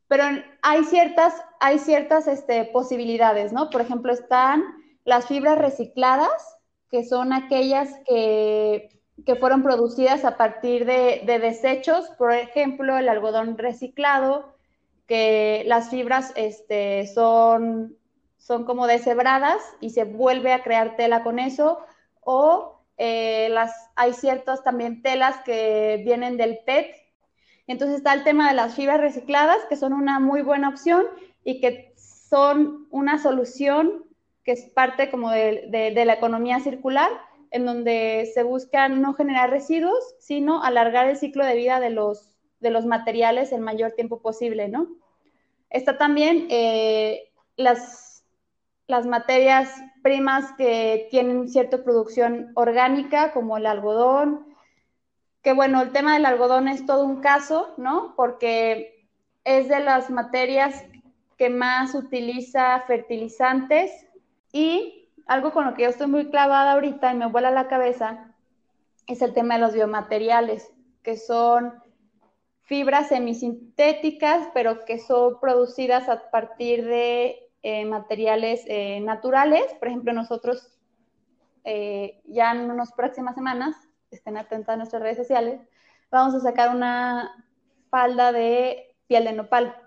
pero 0.07 0.23
hay 0.61 0.83
ciertas, 0.83 1.33
hay 1.59 1.79
ciertas 1.79 2.27
este, 2.27 2.65
posibilidades, 2.65 3.51
¿no? 3.53 3.69
Por 3.69 3.81
ejemplo, 3.81 4.13
están 4.13 4.63
las 5.05 5.25
fibras 5.27 5.57
recicladas, 5.57 6.57
que 6.89 7.03
son 7.03 7.33
aquellas 7.33 7.89
que, 8.07 8.89
fueron 9.39 9.63
producidas 9.63 10.25
a 10.25 10.37
partir 10.37 10.85
de, 10.85 11.23
desechos, 11.25 12.09
por 12.17 12.33
ejemplo, 12.33 12.97
el 12.97 13.09
algodón 13.09 13.57
reciclado, 13.57 14.55
que 15.07 15.63
las 15.65 15.89
fibras 15.89 16.33
este, 16.35 17.07
son, 17.07 17.95
son 18.43 18.65
como 18.65 18.87
deshebradas 18.87 19.61
y 19.79 19.91
se 19.91 20.03
vuelve 20.03 20.51
a 20.51 20.63
crear 20.63 20.97
tela 20.97 21.23
con 21.23 21.39
eso, 21.39 21.79
o 22.19 22.81
eh, 22.97 23.47
las, 23.49 23.71
hay 23.95 24.13
ciertas 24.13 24.65
también 24.65 25.01
telas 25.01 25.37
que 25.45 26.01
vienen 26.03 26.35
del 26.35 26.59
PET. 26.65 26.93
Entonces 27.67 27.97
está 27.97 28.13
el 28.13 28.25
tema 28.25 28.49
de 28.49 28.55
las 28.55 28.75
fibras 28.75 28.99
recicladas, 28.99 29.59
que 29.69 29.77
son 29.77 29.93
una 29.93 30.19
muy 30.19 30.41
buena 30.41 30.67
opción 30.67 31.05
y 31.45 31.61
que 31.61 31.93
son 31.95 32.87
una 32.91 33.17
solución 33.17 34.03
que 34.43 34.51
es 34.51 34.65
parte 34.71 35.09
como 35.09 35.31
de, 35.31 35.69
de, 35.95 36.05
la 36.05 36.15
economía 36.15 36.59
circular, 36.59 37.09
en 37.51 37.65
donde 37.65 38.29
se 38.33 38.43
busca 38.43 38.89
no 38.89 39.13
generar 39.13 39.51
residuos, 39.51 40.15
sino 40.19 40.61
alargar 40.61 41.07
el 41.07 41.15
ciclo 41.15 41.45
de 41.45 41.55
vida 41.55 41.79
de 41.79 41.91
los, 41.91 42.35
de 42.59 42.71
los 42.71 42.85
materiales 42.85 43.53
el 43.53 43.61
mayor 43.61 43.93
tiempo 43.93 44.21
posible, 44.21 44.67
¿no? 44.67 44.89
Está 45.69 45.97
también 45.97 46.47
eh, 46.49 47.31
las 47.55 48.12
las 48.87 49.05
materias 49.05 49.69
primas 50.01 50.51
que 50.57 51.07
tienen 51.09 51.49
cierta 51.49 51.83
producción 51.83 52.51
orgánica, 52.55 53.31
como 53.31 53.57
el 53.57 53.65
algodón, 53.65 54.45
que 55.41 55.53
bueno, 55.53 55.81
el 55.81 55.91
tema 55.91 56.13
del 56.13 56.25
algodón 56.25 56.67
es 56.67 56.85
todo 56.85 57.05
un 57.05 57.21
caso, 57.21 57.73
¿no? 57.77 58.13
Porque 58.15 59.07
es 59.43 59.67
de 59.67 59.79
las 59.79 60.09
materias 60.09 60.85
que 61.37 61.49
más 61.49 61.95
utiliza 61.95 62.81
fertilizantes 62.87 63.91
y 64.51 65.09
algo 65.25 65.51
con 65.51 65.65
lo 65.65 65.73
que 65.73 65.83
yo 65.83 65.89
estoy 65.89 66.07
muy 66.07 66.29
clavada 66.29 66.73
ahorita 66.73 67.11
y 67.11 67.17
me 67.17 67.27
vuela 67.27 67.51
la 67.51 67.67
cabeza 67.67 68.33
es 69.07 69.21
el 69.21 69.33
tema 69.33 69.55
de 69.55 69.61
los 69.61 69.73
biomateriales, 69.73 70.71
que 71.01 71.17
son 71.17 71.73
fibras 72.61 73.09
semisintéticas, 73.09 74.47
pero 74.53 74.85
que 74.85 74.99
son 74.99 75.39
producidas 75.39 76.07
a 76.07 76.29
partir 76.31 76.85
de 76.85 77.42
eh, 77.65 77.85
materiales 77.85 78.65
eh, 78.67 78.99
naturales. 78.99 79.63
Por 79.79 79.87
ejemplo, 79.87 80.11
nosotros 80.11 80.67
eh, 81.63 82.19
ya 82.25 82.51
en 82.51 82.69
unas 82.69 82.91
próximas 82.91 83.35
semanas, 83.35 83.73
estén 84.11 84.35
atentos 84.35 84.67
a 84.67 84.75
nuestras 84.75 85.01
redes 85.01 85.15
sociales, 85.15 85.61
vamos 86.11 86.35
a 86.35 86.41
sacar 86.41 86.75
una 86.75 87.47
falda 87.89 88.33
de 88.33 88.93
piel 89.07 89.23
de 89.23 89.31
nopal. 89.31 89.77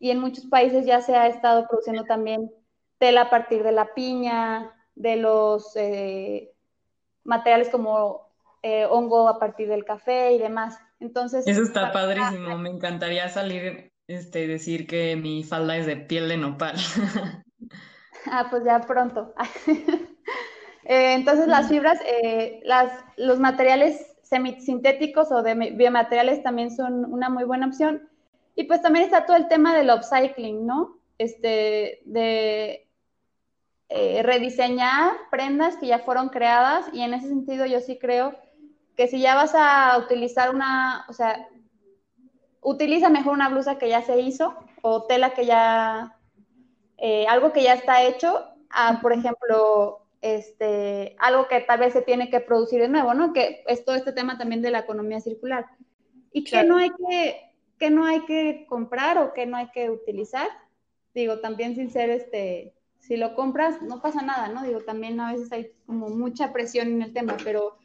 Y 0.00 0.10
en 0.10 0.20
muchos 0.20 0.46
países 0.46 0.86
ya 0.86 1.02
se 1.02 1.16
ha 1.16 1.26
estado 1.26 1.68
produciendo 1.68 2.04
también 2.04 2.50
tela 2.96 3.22
a 3.22 3.30
partir 3.30 3.62
de 3.62 3.72
la 3.72 3.92
piña, 3.92 4.72
de 4.94 5.16
los 5.16 5.74
materiales 7.24 7.68
como 7.68 8.26
hongo 8.88 9.28
a 9.28 9.38
partir 9.38 9.68
del 9.68 9.84
café 9.84 10.32
y 10.32 10.38
demás. 10.38 10.78
Entonces, 10.98 11.46
eso 11.46 11.62
está 11.62 11.92
padrísimo, 11.92 12.56
me 12.56 12.70
encantaría 12.70 13.28
salir 13.28 13.92
este, 14.08 14.46
decir 14.46 14.86
que 14.86 15.14
mi 15.16 15.44
falda 15.44 15.76
es 15.76 15.86
de 15.86 15.96
piel 15.96 16.28
de 16.28 16.38
nopal. 16.38 16.76
ah, 18.26 18.48
pues 18.50 18.64
ya 18.64 18.80
pronto. 18.80 19.34
Eh, 20.90 21.12
entonces 21.12 21.48
las 21.48 21.66
mm. 21.66 21.68
fibras, 21.68 21.98
eh, 22.06 22.62
las, 22.64 22.90
los 23.18 23.38
materiales 23.38 24.16
semisintéticos 24.22 25.30
o 25.30 25.42
de 25.42 25.54
biomateriales 25.72 26.42
también 26.42 26.74
son 26.74 27.04
una 27.12 27.28
muy 27.28 27.44
buena 27.44 27.66
opción. 27.66 28.08
Y 28.54 28.64
pues 28.64 28.80
también 28.80 29.04
está 29.04 29.26
todo 29.26 29.36
el 29.36 29.48
tema 29.48 29.76
del 29.76 29.90
upcycling, 29.90 30.64
¿no? 30.64 30.98
Este, 31.18 32.00
de 32.06 32.88
eh, 33.90 34.22
rediseñar 34.22 35.12
prendas 35.30 35.76
que 35.76 35.88
ya 35.88 35.98
fueron 35.98 36.30
creadas 36.30 36.86
y 36.94 37.02
en 37.02 37.12
ese 37.12 37.28
sentido 37.28 37.66
yo 37.66 37.80
sí 37.80 37.98
creo 37.98 38.34
que 38.96 39.08
si 39.08 39.20
ya 39.20 39.34
vas 39.34 39.54
a 39.54 39.98
utilizar 39.98 40.54
una, 40.54 41.04
o 41.08 41.12
sea, 41.12 41.48
utiliza 42.68 43.08
mejor 43.08 43.32
una 43.32 43.48
blusa 43.48 43.78
que 43.78 43.88
ya 43.88 44.02
se 44.02 44.20
hizo 44.20 44.54
o 44.82 45.04
tela 45.04 45.30
que 45.30 45.46
ya, 45.46 46.16
eh, 46.98 47.26
algo 47.26 47.52
que 47.52 47.62
ya 47.62 47.72
está 47.72 48.02
hecho, 48.02 48.44
a, 48.68 49.00
por 49.00 49.12
ejemplo, 49.12 50.00
este, 50.20 51.16
algo 51.18 51.48
que 51.48 51.60
tal 51.60 51.80
vez 51.80 51.94
se 51.94 52.02
tiene 52.02 52.28
que 52.28 52.40
producir 52.40 52.80
de 52.80 52.88
nuevo, 52.88 53.14
¿no? 53.14 53.32
Que 53.32 53.64
es 53.66 53.84
todo 53.84 53.96
este 53.96 54.12
tema 54.12 54.36
también 54.36 54.60
de 54.60 54.70
la 54.70 54.80
economía 54.80 55.20
circular. 55.20 55.66
Y 56.32 56.44
que 56.44 56.62
no 56.64 56.76
hay 56.76 56.90
que, 56.90 57.40
que 57.78 57.90
no 57.90 58.04
hay 58.04 58.24
que 58.26 58.66
comprar 58.68 59.16
o 59.16 59.32
que 59.32 59.46
no 59.46 59.56
hay 59.56 59.70
que 59.70 59.88
utilizar. 59.88 60.48
Digo, 61.14 61.40
también 61.40 61.74
sin 61.74 61.90
ser 61.90 62.10
este, 62.10 62.74
si 62.98 63.16
lo 63.16 63.34
compras, 63.34 63.80
no 63.80 64.02
pasa 64.02 64.20
nada, 64.20 64.48
¿no? 64.48 64.62
Digo, 64.62 64.80
también 64.80 65.18
a 65.20 65.32
veces 65.32 65.50
hay 65.52 65.72
como 65.86 66.10
mucha 66.10 66.52
presión 66.52 66.88
en 66.88 67.02
el 67.02 67.14
tema, 67.14 67.38
pero 67.42 67.78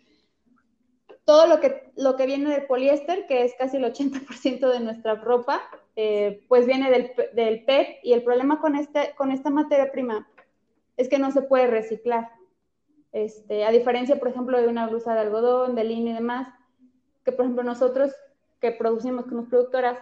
todo 1.26 1.48
lo 1.48 1.60
que, 1.60 1.92
lo 1.96 2.16
que 2.16 2.26
viene 2.26 2.50
del 2.50 2.66
poliéster, 2.66 3.26
que 3.28 3.44
es 3.44 3.54
casi 3.58 3.78
el 3.78 3.86
80% 3.86 4.72
de 4.72 4.80
nuestra 4.80 5.16
ropa, 5.16 5.62
eh, 5.96 6.44
pues 6.48 6.66
viene 6.66 6.90
del, 6.90 7.12
del, 7.34 7.64
PET 7.64 8.00
y 8.04 8.14
el 8.14 8.24
problema 8.24 8.60
con, 8.60 8.76
este, 8.76 9.14
con 9.16 9.32
esta 9.32 9.50
materia 9.50 9.92
prima 9.92 10.28
es 10.98 11.08
que 11.08 11.20
no 11.20 11.32
se 11.32 11.42
puede 11.42 11.68
reciclar. 11.68 12.30
Este, 13.12 13.64
a 13.64 13.72
diferencia, 13.72 14.18
por 14.18 14.28
ejemplo, 14.28 14.60
de 14.60 14.68
una 14.68 14.88
blusa 14.88 15.14
de 15.14 15.22
algodón, 15.22 15.76
de 15.76 15.84
línea 15.84 16.14
y 16.14 16.16
demás, 16.16 16.48
que 17.24 17.32
por 17.32 17.46
ejemplo 17.46 17.64
nosotros 17.64 18.12
que 18.60 18.72
producimos 18.72 19.26
como 19.26 19.46
productoras, 19.46 19.98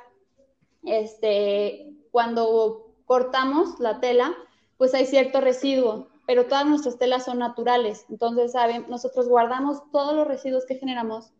este, 0.84 1.94
cuando 2.12 2.94
cortamos 3.06 3.80
la 3.80 4.00
tela, 4.00 4.34
pues 4.78 4.94
hay 4.94 5.06
cierto 5.06 5.42
residuo 5.42 6.11
pero 6.28 6.46
todas 6.46 6.66
nuestras 6.66 6.98
telas 6.98 7.26
son 7.26 7.40
naturales. 7.40 8.06
Entonces, 8.10 8.54
¿saben? 8.54 8.86
Nosotros 8.90 9.28
guardamos 9.28 9.82
todos 9.92 10.16
los 10.16 10.28
residuos 10.28 10.66
que 10.66 10.76
generamos 10.76 11.32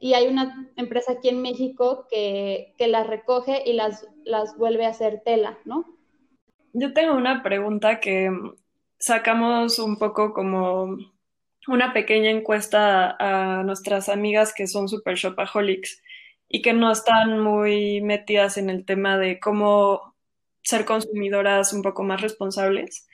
y 0.00 0.14
hay 0.14 0.26
una 0.26 0.70
empresa 0.76 1.12
aquí 1.12 1.28
en 1.28 1.40
México 1.40 2.06
que, 2.10 2.74
que 2.76 2.88
las 2.88 3.06
recoge 3.06 3.62
y 3.64 3.72
las, 3.72 4.06
las 4.24 4.56
vuelve 4.56 4.86
a 4.86 4.90
hacer 4.90 5.22
tela, 5.24 5.58
¿no? 5.64 5.84
Yo 6.72 6.92
tengo 6.92 7.14
una 7.14 7.42
pregunta 7.42 8.00
que 8.00 8.30
sacamos 8.98 9.78
un 9.78 9.96
poco 9.96 10.32
como 10.32 10.96
una 11.68 11.92
pequeña 11.92 12.30
encuesta 12.30 13.16
a, 13.18 13.62
nuestras 13.62 14.08
amigas 14.08 14.52
que 14.54 14.66
son 14.66 14.88
super 14.88 15.14
shopaholics 15.14 16.02
y 16.48 16.62
que 16.62 16.72
no 16.72 16.90
están 16.90 17.38
muy 17.40 18.00
metidas 18.00 18.58
en 18.58 18.70
el 18.70 18.84
tema 18.84 19.18
de 19.18 19.40
cómo 19.40 20.14
ser 20.62 20.84
consumidoras 20.84 21.72
un 21.72 21.82
poco 21.82 22.02
más 22.02 22.20
responsables. 22.20 23.06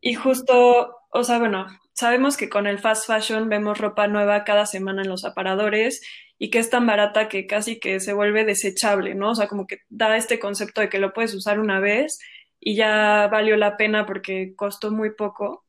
Y 0.00 0.14
justo, 0.14 0.96
o 1.12 1.24
sea, 1.24 1.38
bueno, 1.38 1.66
sabemos 1.92 2.36
que 2.36 2.48
con 2.48 2.66
el 2.66 2.78
fast 2.78 3.06
fashion 3.06 3.48
vemos 3.48 3.78
ropa 3.78 4.06
nueva 4.08 4.44
cada 4.44 4.66
semana 4.66 5.02
en 5.02 5.08
los 5.08 5.24
aparadores 5.24 6.00
y 6.38 6.50
que 6.50 6.58
es 6.58 6.70
tan 6.70 6.86
barata 6.86 7.28
que 7.28 7.46
casi 7.46 7.78
que 7.80 8.00
se 8.00 8.14
vuelve 8.14 8.44
desechable, 8.44 9.14
¿no? 9.14 9.30
O 9.30 9.34
sea, 9.34 9.48
como 9.48 9.66
que 9.66 9.78
da 9.90 10.16
este 10.16 10.38
concepto 10.38 10.80
de 10.80 10.88
que 10.88 10.98
lo 10.98 11.12
puedes 11.12 11.34
usar 11.34 11.60
una 11.60 11.80
vez 11.80 12.18
y 12.58 12.76
ya 12.76 13.28
valió 13.30 13.56
la 13.56 13.76
pena 13.76 14.06
porque 14.06 14.54
costó 14.56 14.90
muy 14.90 15.10
poco. 15.14 15.64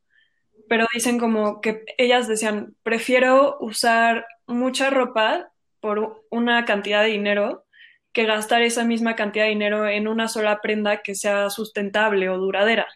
Pero 0.70 0.88
dicen 0.94 1.20
como 1.20 1.62
que 1.62 1.84
ellas 1.98 2.28
decían, 2.28 2.76
prefiero 2.84 3.58
usar 3.60 4.26
mucha 4.48 4.90
ropa 4.90 5.52
por 5.82 6.26
una 6.30 6.66
cantidad 6.66 7.04
de 7.04 7.10
dinero 7.10 7.66
que 8.14 8.26
gastar 8.26 8.62
esa 8.62 8.86
misma 8.86 9.16
cantidad 9.16 9.46
de 9.46 9.52
dinero 9.52 9.88
en 9.88 10.08
una 10.08 10.28
sola 10.28 10.62
prenda 10.62 11.02
que 11.02 11.16
sea 11.16 11.50
sustentable 11.50 12.30
o 12.30 12.38
duradera. 12.38 12.88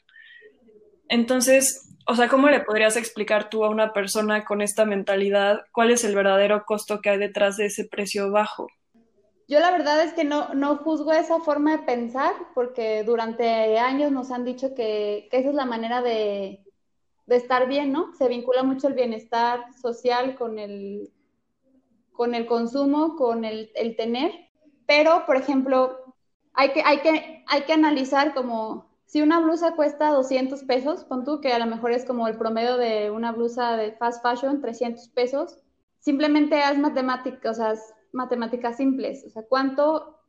Entonces, 1.07 1.85
o 2.07 2.15
sea, 2.15 2.29
¿cómo 2.29 2.49
le 2.49 2.59
podrías 2.59 2.97
explicar 2.97 3.49
tú 3.49 3.63
a 3.63 3.69
una 3.69 3.93
persona 3.93 4.45
con 4.45 4.61
esta 4.61 4.85
mentalidad 4.85 5.61
cuál 5.71 5.91
es 5.91 6.03
el 6.03 6.15
verdadero 6.15 6.63
costo 6.65 7.01
que 7.01 7.09
hay 7.09 7.17
detrás 7.17 7.57
de 7.57 7.65
ese 7.67 7.85
precio 7.85 8.31
bajo? 8.31 8.67
Yo 9.47 9.59
la 9.59 9.71
verdad 9.71 10.03
es 10.03 10.13
que 10.13 10.23
no, 10.23 10.53
no 10.53 10.77
juzgo 10.77 11.11
esa 11.13 11.39
forma 11.39 11.77
de 11.77 11.83
pensar 11.83 12.33
porque 12.53 13.03
durante 13.03 13.77
años 13.77 14.11
nos 14.11 14.31
han 14.31 14.43
dicho 14.43 14.73
que, 14.73 15.27
esa 15.31 15.49
es 15.49 15.55
la 15.55 15.65
manera 15.65 16.01
de, 16.01 16.63
estar 17.27 17.67
bien, 17.67 17.91
¿no? 17.91 18.13
Se 18.17 18.27
vincula 18.27 18.63
mucho 18.63 18.87
el 18.87 18.93
bienestar 18.93 19.65
social 19.79 20.35
con 20.35 20.57
el, 20.57 21.11
con 22.11 22.33
el 22.33 22.45
consumo, 22.45 23.15
con 23.15 23.45
el, 23.45 23.71
el 23.75 23.95
tener. 23.95 24.31
Pero, 24.87 25.25
por 25.25 25.37
ejemplo, 25.37 26.15
hay 26.53 26.71
que, 26.71 26.81
hay 26.83 26.99
que, 26.99 27.43
hay 27.47 27.61
que 27.63 27.73
analizar 27.73 28.33
como 28.33 28.94
si 29.05 29.21
una 29.21 29.39
blusa 29.39 29.75
cuesta 29.75 30.09
200 30.09 30.63
pesos, 30.63 31.03
pon 31.03 31.23
tú 31.23 31.39
que 31.39 31.53
a 31.53 31.59
lo 31.59 31.67
mejor 31.67 31.91
es 31.91 32.05
como 32.05 32.27
el 32.27 32.37
promedio 32.37 32.77
de 32.77 33.11
una 33.11 33.31
blusa 33.31 33.77
de 33.77 33.93
fast 33.93 34.23
fashion, 34.23 34.61
300 34.61 35.07
pesos, 35.09 35.57
simplemente 35.99 36.61
haz 36.61 36.77
matemáticas, 36.77 37.59
o 37.59 37.61
sea, 37.61 37.73
matemáticas 38.11 38.77
simples, 38.77 39.23
o 39.25 39.29
sea, 39.29 39.43
¿cuánto, 39.47 40.19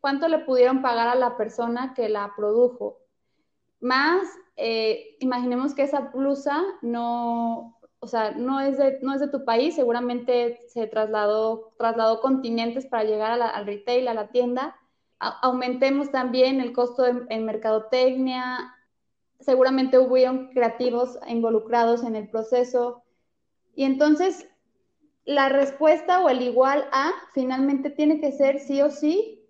cuánto 0.00 0.28
le 0.28 0.40
pudieron 0.40 0.82
pagar 0.82 1.08
a 1.08 1.14
la 1.14 1.36
persona 1.36 1.94
que 1.94 2.08
la 2.08 2.32
produjo? 2.36 2.98
Más, 3.80 4.22
eh, 4.56 5.16
imaginemos 5.20 5.74
que 5.74 5.82
esa 5.82 6.00
blusa 6.00 6.62
no, 6.82 7.78
o 8.00 8.06
sea, 8.06 8.32
no 8.32 8.60
es 8.60 8.78
de, 8.78 8.98
no 9.02 9.14
es 9.14 9.20
de 9.20 9.28
tu 9.28 9.44
país, 9.44 9.74
seguramente 9.74 10.62
se 10.68 10.86
trasladó, 10.86 11.72
trasladó 11.78 12.20
continentes 12.20 12.86
para 12.86 13.04
llegar 13.04 13.40
al 13.40 13.66
retail, 13.66 14.08
a 14.08 14.14
la 14.14 14.28
tienda, 14.28 14.76
aumentemos 15.18 16.10
también 16.10 16.60
el 16.60 16.72
costo 16.72 17.06
en, 17.06 17.44
mercadotecnia, 17.44 18.74
seguramente 19.40 19.98
hubieron 19.98 20.48
creativos 20.48 21.18
involucrados 21.28 22.02
en 22.02 22.16
el 22.16 22.28
proceso. 22.28 23.02
Y 23.74 23.84
entonces, 23.84 24.48
la 25.24 25.48
respuesta 25.48 26.22
o 26.22 26.28
el 26.28 26.42
igual 26.42 26.86
a 26.92 27.12
finalmente 27.32 27.90
tiene 27.90 28.20
que 28.20 28.32
ser 28.32 28.60
sí 28.60 28.82
o 28.82 28.90
sí 28.90 29.42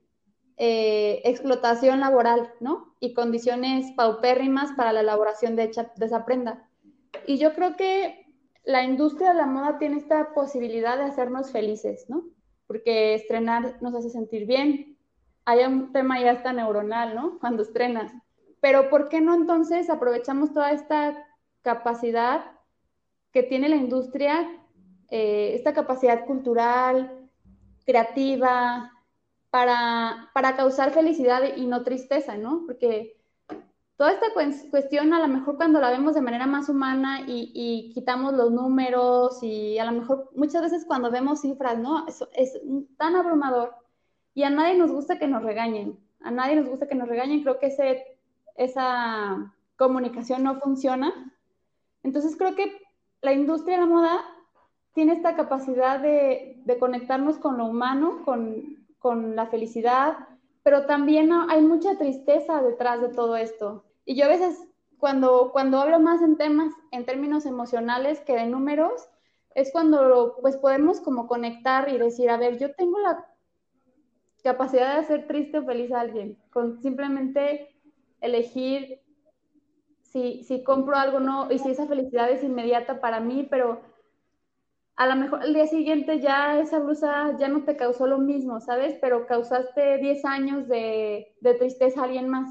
eh, 0.57 1.21
explotación 1.25 2.01
laboral, 2.01 2.53
¿no? 2.61 2.95
Y 3.01 3.13
condiciones 3.13 3.91
paupérrimas 3.93 4.73
para 4.77 4.93
la 4.93 5.01
elaboración 5.01 5.57
de, 5.57 5.73
de 5.97 6.07
esa 6.07 6.25
prenda. 6.25 6.69
Y 7.27 7.39
yo 7.39 7.55
creo 7.55 7.77
que 7.77 8.25
la 8.65 8.85
industria 8.85 9.31
de 9.31 9.39
la 9.39 9.47
moda 9.47 9.79
tiene 9.79 9.97
esta 9.97 10.33
posibilidad 10.33 10.97
de 10.97 11.05
hacernos 11.05 11.51
felices, 11.51 12.07
¿no? 12.09 12.25
Porque 12.67 13.15
estrenar 13.15 13.83
nos 13.83 13.95
hace 13.95 14.11
sentir 14.11 14.47
bien, 14.47 14.94
hay 15.45 15.65
un 15.65 15.93
tema 15.93 16.21
ya 16.21 16.33
hasta 16.33 16.53
neuronal, 16.53 17.15
¿no? 17.15 17.39
Cuando 17.39 17.63
estrenas. 17.63 18.13
Pero 18.61 18.89
¿por 18.89 19.09
qué 19.09 19.21
no 19.21 19.35
entonces 19.35 19.91
aprovechamos 19.91 20.53
toda 20.55 20.73
esta 20.73 21.27
capacidad 21.63 22.45
que 23.33 23.43
tiene 23.43 23.69
la 23.69 23.77
industria, 23.77 24.49
eh, 25.11 25.53
esta 25.55 25.75
capacidad 25.75 26.25
cultural, 26.25 27.29
creativa, 27.85 28.93
para, 29.51 30.31
para, 30.33 30.57
causar 30.57 30.91
felicidad 30.91 31.43
y 31.57 31.67
no 31.67 31.85
tristeza, 31.85 32.37
¿no? 32.37 32.63
Porque 32.67 33.21
toda 33.97 34.13
esta 34.13 34.27
cuestión 34.71 35.13
a 35.13 35.21
lo 35.21 35.29
mejor 35.29 35.57
cuando 35.57 35.81
la 35.81 35.91
vemos 35.91 36.15
de 36.15 36.23
manera 36.23 36.47
más 36.47 36.69
humana 36.69 37.21
y, 37.27 37.53
y, 37.55 37.93
quitamos 37.93 38.35
los 38.35 38.51
números 38.51 39.43
y 39.43 39.79
a 39.79 39.85
lo 39.85 39.93
mejor 39.93 40.31
muchas 40.35 40.63
veces 40.63 40.85
cuando 40.85 41.11
vemos 41.11 41.43
cifras, 41.43 41.79
¿no? 41.79 42.05
es 42.35 42.61
tan 42.97 43.15
abrumador 43.15 43.84
y 44.35 44.43
a 44.43 44.51
nadie 44.51 44.77
nos 44.77 44.91
gusta 44.91 45.19
que 45.19 45.29
nos 45.29 45.43
regañen, 45.43 45.99
a 46.21 46.31
nadie 46.31 46.57
nos 46.57 46.69
gusta 46.69 46.89
que 46.89 46.95
nos 46.95 47.09
regañen, 47.09 47.43
creo 47.43 47.59
que 47.59 47.67
ese, 47.67 48.05
esa 48.57 49.55
comunicación 49.77 50.43
no 50.43 50.61
funciona. 50.61 51.13
Entonces 52.03 52.37
creo 52.37 52.55
que 52.55 52.81
la 53.23 53.33
industria 53.33 53.77
de 53.77 53.83
la 53.83 53.89
moda 53.89 54.25
tiene 54.93 55.13
esta 55.13 55.37
capacidad 55.37 56.01
de, 56.01 56.61
de 56.65 56.79
conectarnos 56.79 57.39
con 57.39 57.59
lo 57.59 57.67
humano, 57.67 58.23
con, 58.25 58.85
con, 58.99 59.37
la 59.37 59.47
felicidad, 59.47 60.17
pero 60.63 60.87
también 60.87 61.31
hay 61.33 61.63
mucha 61.63 61.97
tristeza 61.97 62.63
detrás 62.63 63.01
de 63.01 63.09
todo 63.09 63.37
esto. 63.37 63.85
Y 64.05 64.15
yo 64.17 64.27
a 64.27 64.29
veces 64.29 64.69
cuando, 64.99 65.51
cuando 65.53 65.79
hablo 65.81 66.01
más 66.01 66.23
en 66.23 66.37
temas, 66.37 66.73
en 66.91 67.05
términos 67.05 67.45
emocionales 67.45 68.21
que 68.21 68.35
de 68.35 68.47
números, 68.47 69.09
es 69.55 69.71
cuando 69.73 70.37
pues 70.41 70.57
podemos 70.57 71.01
como 71.01 71.27
conectar 71.27 71.89
y 71.89 71.99
decir, 71.99 72.31
a 72.31 72.37
ver, 72.37 72.59
yo 72.59 72.75
tengo 72.75 72.99
la 72.99 73.27
capacidad 74.45 74.95
de 74.95 75.01
hacer 75.01 75.27
triste 75.27 75.59
o 75.59 75.65
feliz 75.65 75.91
a 75.91 76.01
alguien, 76.01 76.39
con 76.51 76.81
simplemente 76.83 77.75
elegir 78.21 79.01
si, 80.03 80.45
si 80.45 80.63
compro 80.63 80.95
algo 80.97 81.17
o 81.17 81.21
no, 81.21 81.51
y 81.51 81.59
si 81.59 81.71
esa 81.71 81.87
felicidad 81.87 82.31
es 82.31 82.45
inmediata 82.45 83.01
para 83.01 83.21
mí, 83.21 83.49
pero 83.51 83.81
a 84.97 85.07
lo 85.07 85.17
mejor 85.17 85.43
el 85.43 85.55
día 85.55 85.67
siguiente 85.67 86.21
ya 86.21 86.61
esa 86.61 86.79
blusa 86.79 87.37
ya 87.39 87.49
no 87.49 87.65
te 87.65 87.77
causó 87.77 88.07
lo 88.07 88.19
mismo, 88.19 88.61
¿sabes? 88.61 88.97
Pero 89.01 89.27
causaste 89.27 89.99
10 89.99 90.25
años 90.25 90.69
de, 90.69 91.35
de 91.41 91.55
tristeza 91.55 92.03
a 92.03 92.05
alguien 92.05 92.29
más. 92.29 92.49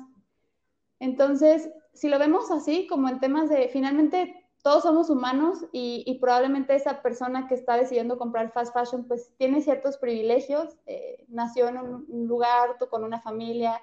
Entonces, 0.99 1.71
si 1.93 2.10
lo 2.10 2.17
vemos 2.17 2.49
así, 2.51 2.88
como 2.88 3.08
en 3.08 3.19
temas 3.19 3.49
de, 3.49 3.69
finalmente 3.69 4.42
todos 4.63 4.84
somos 4.84 5.10
humanos 5.10 5.65
y, 5.73 6.17
probablemente 6.21 6.73
esa 6.73 7.02
persona 7.02 7.47
que 7.47 7.54
está 7.54 7.76
decidiendo 7.76 8.17
comprar 8.17 8.54
fast 8.54 8.73
fashion, 8.73 9.04
pues 9.04 9.30
tiene 9.38 9.62
ciertos 9.62 9.97
privilegios, 9.97 10.78
eh, 10.86 11.26
nació 11.28 11.67
en 11.67 11.78
un 11.78 12.28
lugar 12.28 12.78
con 12.89 13.04
una 13.04 13.19
familia, 13.19 13.82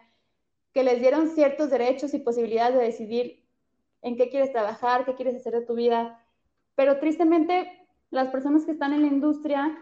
que 0.73 0.83
les 0.83 1.01
dieron 1.01 1.29
ciertos 1.29 1.69
derechos 1.69 2.15
y 2.15 2.19
posibilidades 2.19 2.75
de 2.79 2.85
decidir 2.85 3.45
en 4.01 4.17
qué 4.17 4.31
quieres 4.31 4.53
trabajar, 4.53 5.05
qué 5.05 5.15
quieres 5.15 5.37
hacer 5.37 5.53
de 5.53 5.67
tu 5.67 5.75
vida. 5.75 6.25
Pero 6.77 6.99
tristemente, 6.99 7.87
las 8.11 8.29
personas 8.29 8.65
que 8.65 8.73
están 8.73 8.95
en 8.95 9.03
la 9.03 9.09
industria, 9.09 9.77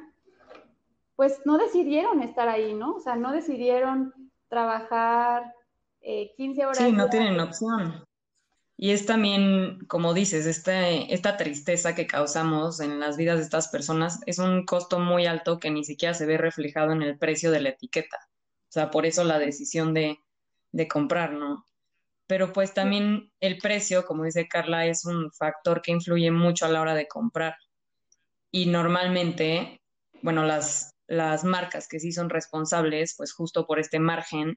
pues 1.14 1.40
no 1.44 1.58
decidieron 1.58 2.22
estar 2.22 2.48
ahí, 2.48 2.74
¿no? 2.74 2.96
O 2.96 3.00
sea, 3.00 3.14
no 3.14 3.30
decidieron 3.30 4.12
trabajar 4.48 5.54
15 6.00 6.60
eh, 6.60 6.66
horas. 6.66 6.78
Sí, 6.78 6.90
no 6.90 7.08
tienen 7.08 7.38
opción. 7.38 8.07
Y 8.80 8.92
es 8.92 9.06
también, 9.06 9.80
como 9.88 10.14
dices, 10.14 10.46
este, 10.46 11.12
esta 11.12 11.36
tristeza 11.36 11.96
que 11.96 12.06
causamos 12.06 12.78
en 12.78 13.00
las 13.00 13.16
vidas 13.16 13.38
de 13.38 13.42
estas 13.42 13.66
personas 13.66 14.20
es 14.24 14.38
un 14.38 14.64
costo 14.64 15.00
muy 15.00 15.26
alto 15.26 15.58
que 15.58 15.72
ni 15.72 15.82
siquiera 15.84 16.14
se 16.14 16.26
ve 16.26 16.38
reflejado 16.38 16.92
en 16.92 17.02
el 17.02 17.18
precio 17.18 17.50
de 17.50 17.60
la 17.60 17.70
etiqueta. 17.70 18.18
O 18.68 18.70
sea, 18.70 18.92
por 18.92 19.04
eso 19.04 19.24
la 19.24 19.40
decisión 19.40 19.94
de, 19.94 20.20
de 20.70 20.86
comprar, 20.86 21.32
¿no? 21.32 21.66
Pero 22.28 22.52
pues 22.52 22.72
también 22.72 23.32
el 23.40 23.58
precio, 23.58 24.06
como 24.06 24.22
dice 24.22 24.46
Carla, 24.46 24.86
es 24.86 25.04
un 25.04 25.32
factor 25.32 25.82
que 25.82 25.90
influye 25.90 26.30
mucho 26.30 26.64
a 26.64 26.68
la 26.68 26.80
hora 26.80 26.94
de 26.94 27.08
comprar. 27.08 27.56
Y 28.52 28.66
normalmente, 28.66 29.82
bueno, 30.22 30.44
las, 30.44 30.94
las 31.08 31.42
marcas 31.42 31.88
que 31.88 31.98
sí 31.98 32.12
son 32.12 32.30
responsables, 32.30 33.14
pues 33.16 33.32
justo 33.32 33.66
por 33.66 33.80
este 33.80 33.98
margen, 33.98 34.56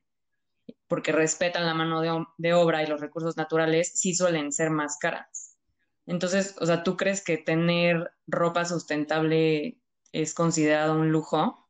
porque 0.87 1.11
respetan 1.11 1.65
la 1.65 1.73
mano 1.73 2.01
de, 2.37 2.53
obra 2.53 2.83
y 2.83 2.87
los 2.87 2.99
recursos 2.99 3.37
naturales, 3.37 3.93
sí 3.95 4.13
suelen 4.13 4.51
ser 4.51 4.71
más 4.71 4.97
caras. 4.97 5.57
Entonces, 6.05 6.55
o 6.59 6.65
sea, 6.65 6.83
¿tú 6.83 6.97
crees 6.97 7.23
que 7.23 7.37
tener 7.37 8.11
ropa 8.27 8.65
sustentable 8.65 9.79
es 10.11 10.33
considerado 10.33 10.99
un 10.99 11.11
lujo? 11.11 11.69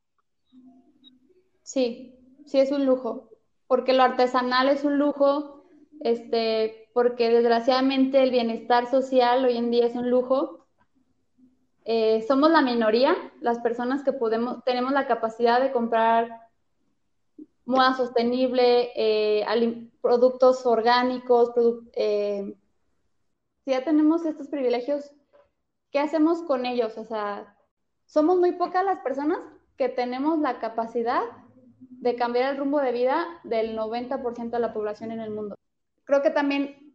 Sí, 1.62 2.18
sí 2.46 2.58
es 2.58 2.72
un 2.72 2.84
lujo, 2.84 3.30
porque 3.68 3.92
lo 3.92 4.02
artesanal 4.02 4.68
es 4.68 4.82
un 4.82 4.98
lujo, 4.98 5.66
este, 6.00 6.88
porque 6.92 7.30
desgraciadamente 7.30 8.22
el 8.22 8.32
bienestar 8.32 8.90
social 8.90 9.44
hoy 9.44 9.56
en 9.56 9.70
día 9.70 9.86
es 9.86 9.94
un 9.94 10.10
lujo. 10.10 10.66
Eh, 11.84 12.24
somos 12.26 12.50
la 12.50 12.62
minoría, 12.62 13.16
las 13.40 13.60
personas 13.60 14.02
que 14.02 14.12
podemos, 14.12 14.64
tenemos 14.64 14.92
la 14.92 15.06
capacidad 15.06 15.60
de 15.60 15.70
comprar 15.70 16.40
moda 17.72 17.94
sostenible, 17.94 18.92
eh, 18.94 19.44
productos 20.00 20.64
orgánicos, 20.66 21.52
eh, 21.94 22.54
si 23.64 23.70
ya 23.70 23.84
tenemos 23.84 24.24
estos 24.26 24.48
privilegios, 24.48 25.10
¿qué 25.90 25.98
hacemos 25.98 26.42
con 26.42 26.66
ellos? 26.66 26.98
O 26.98 27.04
sea, 27.04 27.56
somos 28.06 28.38
muy 28.38 28.52
pocas 28.52 28.84
las 28.84 29.00
personas 29.00 29.38
que 29.76 29.88
tenemos 29.88 30.38
la 30.38 30.60
capacidad 30.60 31.22
de 31.78 32.14
cambiar 32.14 32.52
el 32.52 32.58
rumbo 32.58 32.80
de 32.80 32.92
vida 32.92 33.26
del 33.44 33.76
90% 33.76 34.50
de 34.50 34.58
la 34.58 34.74
población 34.74 35.12
en 35.12 35.20
el 35.20 35.30
mundo. 35.30 35.56
Creo 36.04 36.22
que 36.22 36.30
también 36.30 36.92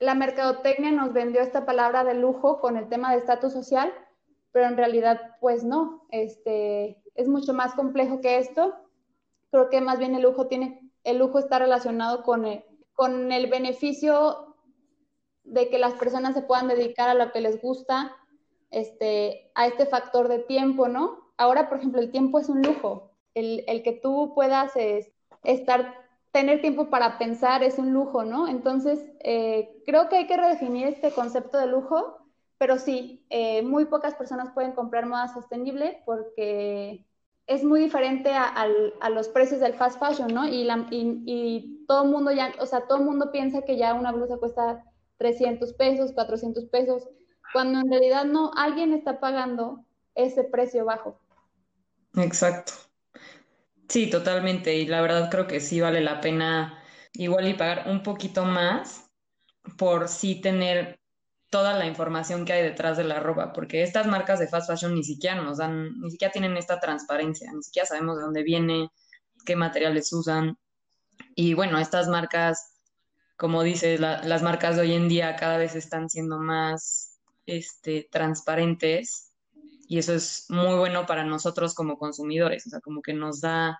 la 0.00 0.14
mercadotecnia 0.14 0.90
nos 0.90 1.12
vendió 1.12 1.42
esta 1.42 1.64
palabra 1.64 2.02
de 2.02 2.14
lujo 2.14 2.60
con 2.60 2.76
el 2.76 2.88
tema 2.88 3.12
de 3.12 3.18
estatus 3.18 3.52
social, 3.52 3.92
pero 4.52 4.66
en 4.66 4.76
realidad 4.76 5.36
pues 5.40 5.64
no, 5.64 6.06
este, 6.10 7.02
es 7.14 7.28
mucho 7.28 7.52
más 7.52 7.74
complejo 7.74 8.20
que 8.20 8.38
esto 8.38 8.74
creo 9.50 9.68
que 9.70 9.80
más 9.80 9.98
bien 9.98 10.14
el 10.14 10.22
lujo 10.22 10.46
tiene, 10.46 10.90
el 11.04 11.18
lujo 11.18 11.38
está 11.38 11.58
relacionado 11.58 12.22
con 12.22 12.44
el, 12.44 12.64
con 12.94 13.32
el 13.32 13.48
beneficio 13.48 14.56
de 15.44 15.68
que 15.68 15.78
las 15.78 15.94
personas 15.94 16.34
se 16.34 16.42
puedan 16.42 16.68
dedicar 16.68 17.08
a 17.08 17.14
lo 17.14 17.32
que 17.32 17.40
les 17.40 17.60
gusta, 17.62 18.14
este, 18.70 19.50
a 19.54 19.66
este 19.66 19.86
factor 19.86 20.28
de 20.28 20.40
tiempo, 20.40 20.88
¿no? 20.88 21.32
Ahora, 21.36 21.68
por 21.68 21.78
ejemplo, 21.78 22.00
el 22.00 22.10
tiempo 22.10 22.38
es 22.38 22.48
un 22.48 22.62
lujo. 22.62 23.12
El, 23.34 23.64
el 23.66 23.82
que 23.82 23.92
tú 23.92 24.32
puedas 24.34 24.72
estar, 25.44 25.94
tener 26.32 26.60
tiempo 26.60 26.90
para 26.90 27.18
pensar 27.18 27.62
es 27.62 27.78
un 27.78 27.92
lujo, 27.92 28.24
¿no? 28.24 28.48
Entonces, 28.48 29.00
eh, 29.20 29.82
creo 29.86 30.08
que 30.08 30.16
hay 30.16 30.26
que 30.26 30.36
redefinir 30.36 30.88
este 30.88 31.12
concepto 31.12 31.56
de 31.58 31.66
lujo, 31.66 32.18
pero 32.58 32.78
sí, 32.78 33.24
eh, 33.30 33.62
muy 33.62 33.84
pocas 33.86 34.14
personas 34.14 34.52
pueden 34.52 34.72
comprar 34.72 35.06
moda 35.06 35.32
sostenible 35.32 36.02
porque 36.04 37.06
es 37.48 37.64
muy 37.64 37.80
diferente 37.80 38.30
a, 38.30 38.68
los 39.10 39.28
precios 39.28 39.60
del 39.60 39.72
fast 39.72 39.98
fashion, 39.98 40.28
¿no? 40.28 40.46
Y, 40.46 40.68
y, 40.90 41.84
todo 41.88 42.04
el 42.04 42.10
mundo 42.10 42.30
ya, 42.30 42.54
o 42.60 42.66
sea, 42.66 42.86
todo 42.86 42.98
el 42.98 43.04
mundo 43.04 43.32
piensa 43.32 43.62
que 43.62 43.78
ya 43.78 43.94
una 43.94 44.12
blusa 44.12 44.36
cuesta 44.36 44.84
300 45.16 45.72
pesos, 45.72 46.12
400 46.12 46.66
pesos, 46.66 47.08
cuando 47.54 47.80
en 47.80 47.90
realidad 47.90 48.26
no, 48.26 48.50
alguien 48.54 48.92
está 48.92 49.18
pagando 49.18 49.86
ese 50.14 50.44
precio 50.44 50.84
bajo. 50.84 51.18
Exacto. 52.16 52.74
Sí, 53.88 54.10
totalmente. 54.10 54.76
Y 54.76 54.86
la 54.86 55.00
verdad 55.00 55.30
creo 55.30 55.46
que 55.46 55.60
sí 55.60 55.80
vale 55.80 56.02
la 56.02 56.20
pena 56.20 56.82
igual 57.14 57.48
y 57.48 57.54
pagar 57.54 57.84
un 57.88 58.02
poquito 58.02 58.44
más 58.44 59.10
por 59.78 60.08
sí 60.08 60.42
tener 60.42 60.97
toda 61.50 61.74
la 61.74 61.86
información 61.86 62.44
que 62.44 62.52
hay 62.52 62.62
detrás 62.62 62.96
de 62.96 63.04
la 63.04 63.20
ropa, 63.20 63.52
porque 63.52 63.82
estas 63.82 64.06
marcas 64.06 64.38
de 64.38 64.48
fast 64.48 64.68
fashion 64.68 64.94
ni 64.94 65.02
siquiera 65.02 65.40
nos 65.40 65.58
dan, 65.58 65.98
ni 66.00 66.10
siquiera 66.10 66.32
tienen 66.32 66.56
esta 66.56 66.78
transparencia, 66.78 67.50
ni 67.52 67.62
siquiera 67.62 67.86
sabemos 67.86 68.16
de 68.16 68.22
dónde 68.22 68.42
viene, 68.42 68.90
qué 69.44 69.56
materiales 69.56 70.12
usan. 70.12 70.58
Y 71.34 71.54
bueno, 71.54 71.78
estas 71.78 72.08
marcas, 72.08 72.74
como 73.36 73.62
dices, 73.62 73.98
las 74.00 74.42
marcas 74.42 74.76
de 74.76 74.82
hoy 74.82 74.92
en 74.92 75.08
día 75.08 75.36
cada 75.36 75.56
vez 75.56 75.74
están 75.74 76.10
siendo 76.10 76.38
más 76.38 77.18
este, 77.46 78.08
transparentes 78.10 79.32
y 79.88 79.98
eso 79.98 80.12
es 80.12 80.44
muy 80.50 80.76
bueno 80.76 81.06
para 81.06 81.24
nosotros 81.24 81.74
como 81.74 81.98
consumidores, 81.98 82.66
o 82.66 82.70
sea, 82.70 82.80
como 82.80 83.00
que 83.00 83.14
nos 83.14 83.40
da 83.40 83.78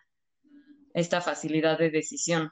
esta 0.94 1.20
facilidad 1.20 1.78
de 1.78 1.90
decisión. 1.90 2.50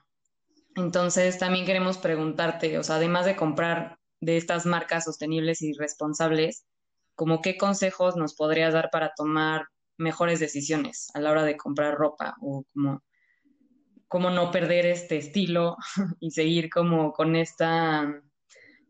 Entonces, 0.75 1.39
también 1.39 1.65
queremos 1.65 1.97
preguntarte, 1.97 2.79
o 2.79 2.85
sea, 2.85 2.97
además 2.97 3.25
de 3.25 3.35
comprar 3.35 3.99
de 4.27 4.37
estas 4.37 4.67
marcas 4.67 5.05
sostenibles 5.05 5.63
y 5.63 5.73
responsables, 5.73 6.67
como 7.15 7.41
qué 7.41 7.57
consejos 7.57 8.17
nos 8.17 8.35
podrías 8.35 8.75
dar 8.75 8.91
para 8.91 9.13
tomar 9.17 9.69
mejores 9.97 10.41
decisiones 10.41 11.11
a 11.15 11.21
la 11.21 11.31
hora 11.31 11.45
de 11.45 11.57
comprar 11.57 11.95
ropa 11.95 12.35
o 12.41 12.65
como 12.75 13.03
cómo 14.09 14.31
no 14.31 14.51
perder 14.51 14.87
este 14.87 15.17
estilo 15.17 15.77
y 16.21 16.33
seguir 16.33 16.71
como 16.71 17.13
con 17.13 17.37
esta 17.37 18.21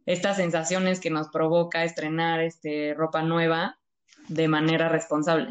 estas 0.07 0.37
sensaciones 0.39 1.01
que 1.01 1.11
nos 1.11 1.29
provoca 1.29 1.85
estrenar 1.85 2.41
este 2.41 2.95
ropa 2.95 3.23
nueva 3.23 3.79
de 4.29 4.49
manera 4.49 4.89
responsable. 4.89 5.51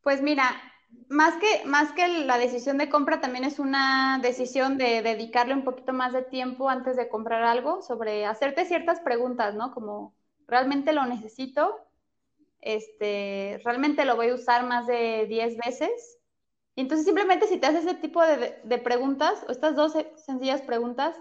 Pues 0.00 0.22
mira, 0.22 0.69
más 1.08 1.34
que, 1.36 1.64
más 1.66 1.92
que 1.92 2.06
la 2.24 2.38
decisión 2.38 2.78
de 2.78 2.88
compra, 2.88 3.20
también 3.20 3.44
es 3.44 3.58
una 3.58 4.20
decisión 4.22 4.78
de 4.78 5.02
dedicarle 5.02 5.54
un 5.54 5.64
poquito 5.64 5.92
más 5.92 6.12
de 6.12 6.22
tiempo 6.22 6.68
antes 6.68 6.96
de 6.96 7.08
comprar 7.08 7.42
algo, 7.42 7.82
sobre 7.82 8.26
hacerte 8.26 8.64
ciertas 8.64 9.00
preguntas, 9.00 9.54
¿no? 9.54 9.72
Como, 9.72 10.14
¿realmente 10.46 10.92
lo 10.92 11.04
necesito? 11.06 11.76
Este, 12.60 13.60
¿Realmente 13.64 14.04
lo 14.04 14.16
voy 14.16 14.28
a 14.28 14.34
usar 14.34 14.64
más 14.64 14.86
de 14.86 15.26
10 15.26 15.56
veces? 15.56 16.18
Y 16.76 16.82
entonces 16.82 17.06
simplemente 17.06 17.48
si 17.48 17.58
te 17.58 17.66
haces 17.66 17.86
ese 17.86 17.94
tipo 17.94 18.22
de, 18.22 18.60
de 18.62 18.78
preguntas, 18.78 19.44
o 19.48 19.50
estas 19.52 19.74
dos 19.74 19.94
sencillas 20.16 20.62
preguntas, 20.62 21.16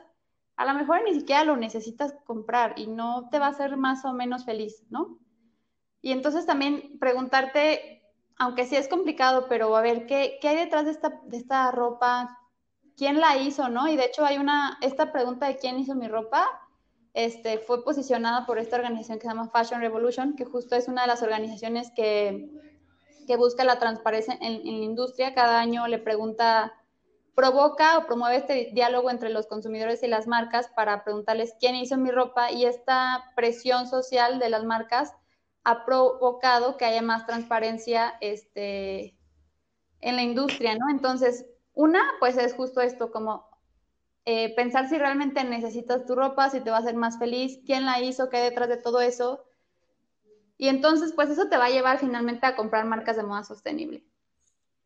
a 0.55 0.65
lo 0.65 0.73
mejor 0.73 1.01
ni 1.03 1.15
siquiera 1.15 1.43
lo 1.45 1.57
necesitas 1.57 2.13
comprar 2.25 2.77
y 2.77 2.85
no 2.85 3.29
te 3.31 3.39
va 3.39 3.47
a 3.47 3.51
hacer 3.51 3.75
más 3.75 4.05
o 4.05 4.13
menos 4.13 4.45
feliz, 4.45 4.83
¿no? 4.89 5.17
Y 6.01 6.11
entonces 6.11 6.45
también 6.45 6.99
preguntarte 6.99 7.98
aunque 8.39 8.65
sí 8.65 8.77
es 8.77 8.87
complicado, 8.87 9.47
pero 9.49 9.75
a 9.75 9.81
ver, 9.81 10.07
¿qué, 10.07 10.39
hay 10.41 10.55
detrás 10.55 10.85
de 10.85 10.91
esta, 10.91 11.19
de 11.25 11.37
esta 11.37 11.69
ropa? 11.71 12.39
¿Quién 12.95 13.19
la 13.19 13.37
hizo, 13.37 13.67
no? 13.67 13.87
Y 13.89 13.97
de 13.97 14.05
hecho 14.05 14.25
hay 14.25 14.37
una, 14.37 14.77
esta 14.81 15.11
pregunta 15.11 15.47
de 15.47 15.57
quién 15.57 15.77
hizo 15.77 15.93
mi 15.93 16.07
ropa, 16.07 16.47
este, 17.13 17.57
fue 17.59 17.83
posicionada 17.83 18.45
por 18.45 18.57
esta 18.57 18.77
organización 18.77 19.17
que 19.17 19.23
se 19.23 19.27
llama 19.27 19.49
Fashion 19.49 19.81
Revolution, 19.81 20.35
que 20.37 20.45
justo 20.45 20.75
es 20.77 20.87
una 20.87 21.01
de 21.01 21.07
las 21.07 21.21
organizaciones 21.21 21.91
que, 21.93 22.49
que 23.27 23.35
busca 23.35 23.65
la 23.65 23.77
transparencia 23.77 24.37
en, 24.39 24.65
en, 24.65 24.79
la 24.79 24.85
industria. 24.85 25.33
Cada 25.33 25.59
año 25.59 25.85
le 25.87 25.99
pregunta, 25.99 26.73
provoca 27.35 27.97
o 27.97 28.05
promueve 28.05 28.37
este 28.37 28.69
diálogo 28.73 29.11
entre 29.11 29.29
los 29.29 29.47
consumidores 29.47 30.01
y 30.01 30.07
las 30.07 30.27
marcas 30.27 30.69
para 30.69 31.03
preguntarles 31.03 31.55
quién 31.59 31.75
hizo 31.75 31.97
mi 31.97 32.09
ropa 32.09 32.51
y 32.51 32.65
esta 32.65 33.33
presión 33.35 33.87
social 33.87 34.39
de 34.39 34.49
las 34.49 34.63
marcas 34.63 35.13
ha 35.63 35.85
provocado 35.85 36.77
que 36.77 36.85
haya 36.85 37.01
más 37.01 37.25
transparencia 37.25 38.15
este, 38.21 39.17
en 40.01 40.15
la 40.15 40.23
industria, 40.23 40.75
¿no? 40.75 40.89
Entonces, 40.89 41.45
una, 41.73 42.01
pues 42.19 42.37
es 42.37 42.53
justo 42.53 42.81
esto, 42.81 43.11
como 43.11 43.47
eh, 44.25 44.53
pensar 44.55 44.89
si 44.89 44.97
realmente 44.97 45.43
necesitas 45.43 46.05
tu 46.05 46.15
ropa, 46.15 46.49
si 46.49 46.61
te 46.61 46.69
va 46.69 46.77
a 46.77 46.79
hacer 46.81 46.95
más 46.95 47.17
feliz, 47.19 47.59
quién 47.65 47.85
la 47.85 48.01
hizo, 48.01 48.29
qué 48.29 48.37
hay 48.37 48.49
detrás 48.49 48.69
de 48.69 48.77
todo 48.77 49.01
eso. 49.01 49.45
Y 50.57 50.67
entonces, 50.67 51.13
pues 51.13 51.29
eso 51.29 51.47
te 51.49 51.57
va 51.57 51.65
a 51.65 51.69
llevar 51.69 51.99
finalmente 51.99 52.45
a 52.45 52.55
comprar 52.55 52.85
marcas 52.85 53.15
de 53.15 53.23
moda 53.23 53.43
sostenible. 53.43 54.03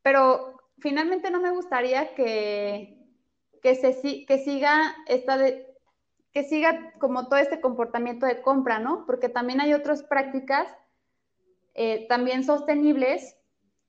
Pero 0.01 0.57
finalmente 0.79 1.31
no 1.31 1.41
me 1.41 1.51
gustaría 1.51 2.13
que, 2.13 3.07
que, 3.62 3.75
se, 3.75 4.25
que 4.25 4.38
siga 4.39 4.95
esta 5.07 5.38
de, 5.38 5.72
que 6.34 6.43
siga 6.43 6.93
como 7.00 7.28
todo 7.28 7.38
este 7.38 7.62
comportamiento 7.62 8.26
de 8.26 8.41
compra, 8.41 8.80
¿no? 8.80 9.06
Porque 9.06 9.30
también 9.30 9.62
hay 9.62 9.74
otras 9.74 10.04
prácticas 10.04 10.67
eh, 11.76 12.08
también 12.08 12.43
sostenibles 12.43 13.38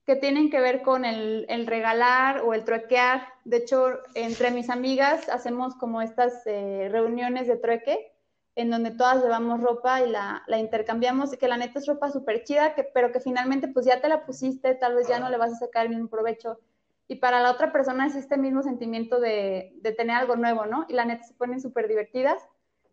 que 0.07 0.17
tienen 0.17 0.51
que 0.51 0.61
ver 0.61 0.83
con 0.83 1.05
el, 1.05 1.67
regalar 1.67 2.43
o 2.43 2.53
el 2.53 2.65
truequear. 2.65 3.27
De 3.45 3.59
hecho, 3.59 3.99
entre 4.15 4.51
mis 4.51 4.69
amigas 4.69 5.29
hacemos 5.31 5.75
como 5.77 6.03
estas 6.03 6.47
eh, 6.47 6.89
reuniones 6.91 7.47
de 7.47 7.57
trueque 7.57 8.13
en 8.57 8.71
donde 8.71 8.93
todas 8.93 9.23
llevamos 9.23 9.61
ropa 9.61 10.03
y 10.03 10.11
la, 10.11 10.45
intercambiamos 10.59 11.33
y 11.33 11.39
que 11.39 11.49
la 11.49 11.57
neta 11.57 11.79
es 11.79 11.87
ropa 11.87 12.11
súper 12.11 12.45
chida, 12.45 12.75
que, 12.75 12.85
pero 12.85 13.11
que 13.11 13.21
finalmente 13.21 13.69
pues 13.69 13.85
ya 13.87 14.01
te 14.01 14.09
la 14.09 14.25
pusiste, 14.25 14.75
tal 14.75 14.95
vez 14.95 15.09
ya 15.09 15.19
no 15.19 15.29
le 15.29 15.39
vas 15.39 15.53
a 15.53 15.57
sacar 15.57 15.87
el 15.87 15.91
mismo 15.91 16.09
provecho. 16.09 16.59
Y 17.07 17.17
para 17.17 17.41
la 17.41 17.51
otra 17.51 17.73
persona 17.73 18.07
es 18.07 18.15
este 18.15 18.37
mismo 18.37 18.63
sentimiento 18.63 19.21
de, 19.21 19.75
de 19.81 19.93
tener 19.93 20.17
algo 20.17 20.37
nuevo, 20.37 20.67
¿no? 20.67 20.87
Y 20.89 20.95
la 20.95 21.05
neta 21.05 21.25
se 21.25 21.35
ponen 21.35 21.61
súper 21.61 21.89
divertidas. 21.89 22.43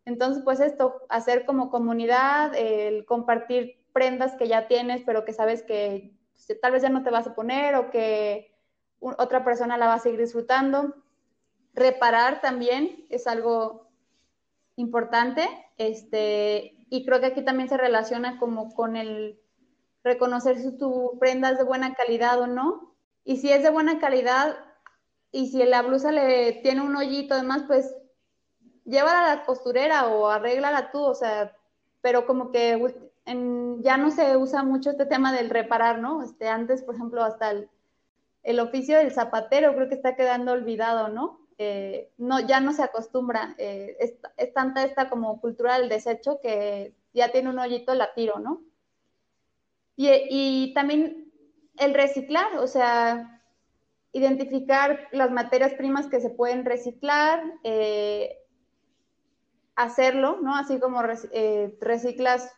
Entonces, 0.06 0.44
pues 0.44 0.60
esto, 0.60 1.02
hacer 1.10 1.46
como 1.46 1.70
comunidad, 1.70 2.54
el 2.56 3.06
compartir 3.06 3.82
prendas 3.94 4.36
que 4.36 4.48
ya 4.48 4.68
tienes, 4.68 5.04
pero 5.06 5.26
que 5.26 5.34
sabes 5.34 5.64
que 5.64 6.18
tal 6.62 6.72
vez 6.72 6.82
ya 6.82 6.90
no 6.90 7.04
te 7.04 7.12
vas 7.12 7.28
a 7.28 7.36
poner 7.36 7.76
o 7.76 7.92
que 7.92 8.52
otra 9.00 9.44
persona 9.44 9.78
la 9.78 9.88
va 9.88 9.96
a 9.96 10.00
seguir 10.00 10.20
disfrutando. 10.20 10.96
Reparar 11.74 12.42
también 12.42 13.06
es 13.10 13.28
algo 13.28 13.90
importante, 14.76 15.48
este, 15.78 16.86
y 16.90 17.06
creo 17.06 17.20
que 17.20 17.28
aquí 17.28 17.44
también 17.44 17.70
se 17.70 17.78
relaciona 17.78 18.38
como 18.40 18.74
con 18.74 18.96
el 18.96 19.40
reconocer 20.04 20.58
si 20.58 20.78
tu 20.78 21.18
prenda 21.20 21.52
es 21.52 21.58
de 21.58 21.64
buena 21.64 21.94
calidad 21.94 22.40
o 22.42 22.48
no. 22.48 22.91
Y 23.24 23.38
si 23.38 23.52
es 23.52 23.64
de 23.64 23.70
buena 23.70 24.00
calidad 24.00 24.58
y 25.32 25.48
si 25.50 25.64
la 25.64 25.82
blusa 25.82 26.12
le 26.12 26.54
tiene 26.64 26.82
un 26.82 26.96
hoyito, 26.96 27.36
además, 27.36 27.64
pues 27.68 27.96
llévala 28.86 29.32
a 29.32 29.36
la 29.36 29.46
costurera 29.46 30.08
o 30.08 30.28
arréglala 30.28 30.92
tú, 30.92 31.02
o 31.02 31.16
sea, 31.16 31.56
pero 32.02 32.26
como 32.26 32.52
que 32.52 32.78
ya 33.80 33.98
no 33.98 34.12
se 34.12 34.36
usa 34.36 34.64
mucho 34.64 34.92
este 34.92 35.06
tema 35.06 35.32
del 35.32 35.50
reparar, 35.50 36.00
¿no? 36.00 36.24
Este, 36.24 36.48
antes, 36.48 36.84
por 36.84 36.96
ejemplo, 36.96 37.24
hasta 37.24 37.52
el, 38.44 38.60
oficio 38.60 38.98
del 38.98 39.12
zapatero 39.12 39.74
creo 39.76 39.88
que 39.88 39.96
está 39.96 40.16
quedando 40.16 40.52
olvidado, 40.52 41.08
¿no? 41.10 41.40
Eh, 41.58 42.12
no 42.18 42.40
ya 42.40 42.60
no 42.60 42.74
se 42.74 42.82
acostumbra, 42.82 43.54
eh, 43.60 43.96
es, 44.00 44.54
tanta 44.54 44.84
esta 44.84 45.10
como 45.10 45.40
cultura 45.40 45.78
del 45.78 45.90
desecho 45.90 46.40
que 46.42 46.96
ya 47.14 47.32
tiene 47.32 47.50
un 47.50 47.60
hoyito, 47.60 47.94
la 47.94 48.14
tiro, 48.14 48.40
¿no? 48.40 48.62
Y, 49.96 50.74
también 50.74 51.21
el 51.82 51.96
reciclar, 51.96 52.58
o 52.58 52.68
sea, 52.68 53.42
identificar 54.14 55.08
las 55.12 55.32
materias 55.32 55.74
primas 55.74 56.06
que 56.06 56.22
se 56.22 56.30
pueden 56.30 56.64
reciclar, 56.64 57.42
eh, 57.64 58.38
hacerlo, 59.76 60.38
¿no? 60.44 60.56
Así 60.56 60.80
como 60.80 61.02
reciclas 61.02 62.54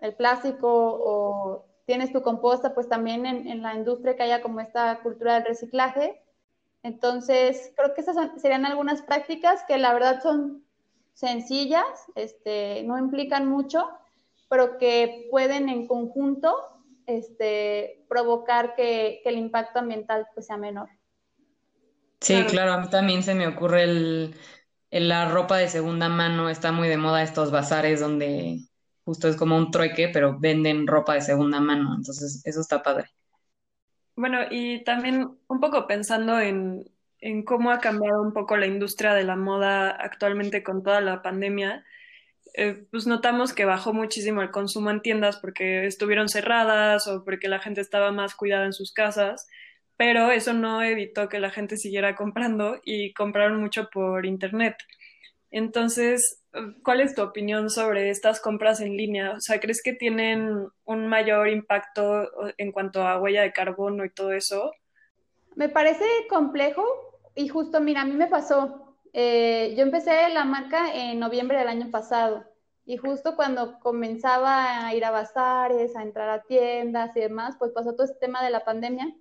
el 0.00 0.14
plástico 0.14 0.68
o 0.70 1.66
tienes 1.84 2.12
tu 2.14 2.22
composta, 2.22 2.74
pues 2.74 2.88
también 2.88 3.26
en, 3.26 3.62
la 3.62 3.74
industria 3.74 4.16
que 4.16 4.22
haya 4.22 4.40
como 4.40 4.60
esta 4.60 5.00
cultura 5.02 5.34
del 5.34 5.44
reciclaje. 5.44 6.22
Entonces, 6.82 7.72
creo 7.76 7.92
que 7.92 8.00
esas 8.00 8.16
serían 8.40 8.64
algunas 8.64 9.02
prácticas 9.02 9.64
que 9.68 9.76
la 9.76 9.92
verdad 9.92 10.22
son 10.22 10.64
sencillas, 11.12 11.84
este, 12.14 12.84
no 12.84 12.96
implican 12.96 13.46
mucho, 13.50 13.86
pero 14.48 14.78
que 14.78 15.28
pueden 15.30 15.68
en 15.68 15.86
conjunto 15.86 16.75
este, 17.06 18.04
provocar 18.08 18.74
que, 18.74 19.22
el 19.24 19.36
impacto 19.38 19.78
ambiental 19.78 20.26
pues, 20.34 20.46
sea 20.46 20.56
menor. 20.56 20.88
Sí, 22.20 22.42
claro. 22.44 22.72
a 22.72 22.80
mí 22.80 22.90
también 22.90 23.22
se 23.22 23.34
me 23.34 23.46
ocurre 23.46 23.84
el, 23.84 24.34
la 24.90 25.28
ropa 25.28 25.56
de 25.58 25.68
segunda 25.68 26.08
mano, 26.08 26.48
está 26.48 26.72
muy 26.72 26.88
de 26.88 26.96
moda 26.96 27.22
estos 27.22 27.50
bazares 27.50 28.00
donde 28.00 28.60
justo 29.04 29.28
es 29.28 29.36
como 29.36 29.56
un 29.56 29.70
trueque, 29.70 30.08
pero 30.08 30.38
venden 30.38 30.86
ropa 30.86 31.14
de 31.14 31.20
segunda 31.20 31.60
mano, 31.60 31.94
entonces 31.94 32.42
eso 32.44 32.60
está 32.60 32.82
padre. 32.82 33.10
Bueno, 34.16 34.38
y 34.50 34.82
también 34.82 35.38
un 35.46 35.60
poco 35.60 35.86
pensando 35.86 36.40
en, 36.40 36.90
en 37.20 37.44
cómo 37.44 37.70
ha 37.70 37.78
cambiado 37.78 38.22
un 38.22 38.32
poco 38.32 38.56
la 38.56 38.66
industria 38.66 39.14
de 39.14 39.24
la 39.24 39.36
moda 39.36 39.90
actualmente 39.90 40.62
con 40.62 40.82
toda 40.82 41.00
la 41.00 41.22
pandemia, 41.22 41.84
eh, 42.58 42.86
pues 42.90 43.06
notamos 43.06 43.52
que 43.52 43.66
bajó 43.66 43.92
muchísimo 43.92 44.40
el 44.40 44.50
consumo 44.50 44.90
en 44.90 45.02
tiendas 45.02 45.36
porque 45.36 45.86
estuvieron 45.86 46.30
cerradas 46.30 47.06
o 47.06 47.22
porque 47.22 47.48
la 47.48 47.58
gente 47.58 47.82
estaba 47.82 48.12
más 48.12 48.34
cuidada 48.34 48.64
en 48.64 48.72
sus 48.72 48.92
casas, 48.94 49.46
pero 49.98 50.30
eso 50.30 50.54
no 50.54 50.82
evitó 50.82 51.28
que 51.28 51.38
la 51.38 51.50
gente 51.50 51.76
siguiera 51.76 52.16
comprando 52.16 52.80
y 52.82 53.12
compraron 53.12 53.60
mucho 53.60 53.90
por 53.92 54.24
internet. 54.24 54.74
Entonces, 55.50 56.42
¿cuál 56.82 57.02
es 57.02 57.14
tu 57.14 57.22
opinión 57.22 57.68
sobre 57.68 58.08
estas 58.08 58.40
compras 58.40 58.80
en 58.80 58.96
línea? 58.96 59.32
O 59.32 59.40
sea, 59.40 59.60
¿crees 59.60 59.82
que 59.82 59.92
tienen 59.92 60.68
un 60.86 61.06
mayor 61.08 61.48
impacto 61.48 62.30
en 62.56 62.72
cuanto 62.72 63.02
a 63.06 63.20
huella 63.20 63.42
de 63.42 63.52
carbono 63.52 64.02
y 64.06 64.10
todo 64.10 64.32
eso? 64.32 64.72
Me 65.56 65.68
parece 65.68 66.04
complejo 66.30 66.84
y 67.34 67.48
justo, 67.48 67.82
mira, 67.82 68.00
a 68.00 68.06
mí 68.06 68.14
me 68.14 68.28
pasó. 68.28 68.85
Eh, 69.18 69.74
yo 69.76 69.82
empecé 69.82 70.28
la 70.28 70.44
marca 70.44 70.94
en 70.94 71.18
noviembre 71.18 71.58
del 71.58 71.68
año 71.68 71.90
pasado 71.90 72.44
y 72.84 72.98
justo 72.98 73.34
cuando 73.34 73.80
comenzaba 73.80 74.86
a 74.86 74.94
ir 74.94 75.06
a 75.06 75.10
bazares, 75.10 75.96
a 75.96 76.02
entrar 76.02 76.28
a 76.28 76.42
tiendas 76.42 77.16
y 77.16 77.20
demás, 77.20 77.56
pues 77.58 77.72
pasó 77.72 77.94
todo 77.94 78.04
este 78.04 78.18
tema 78.18 78.44
de 78.44 78.50
la 78.50 78.64
pandemia. 78.64 79.16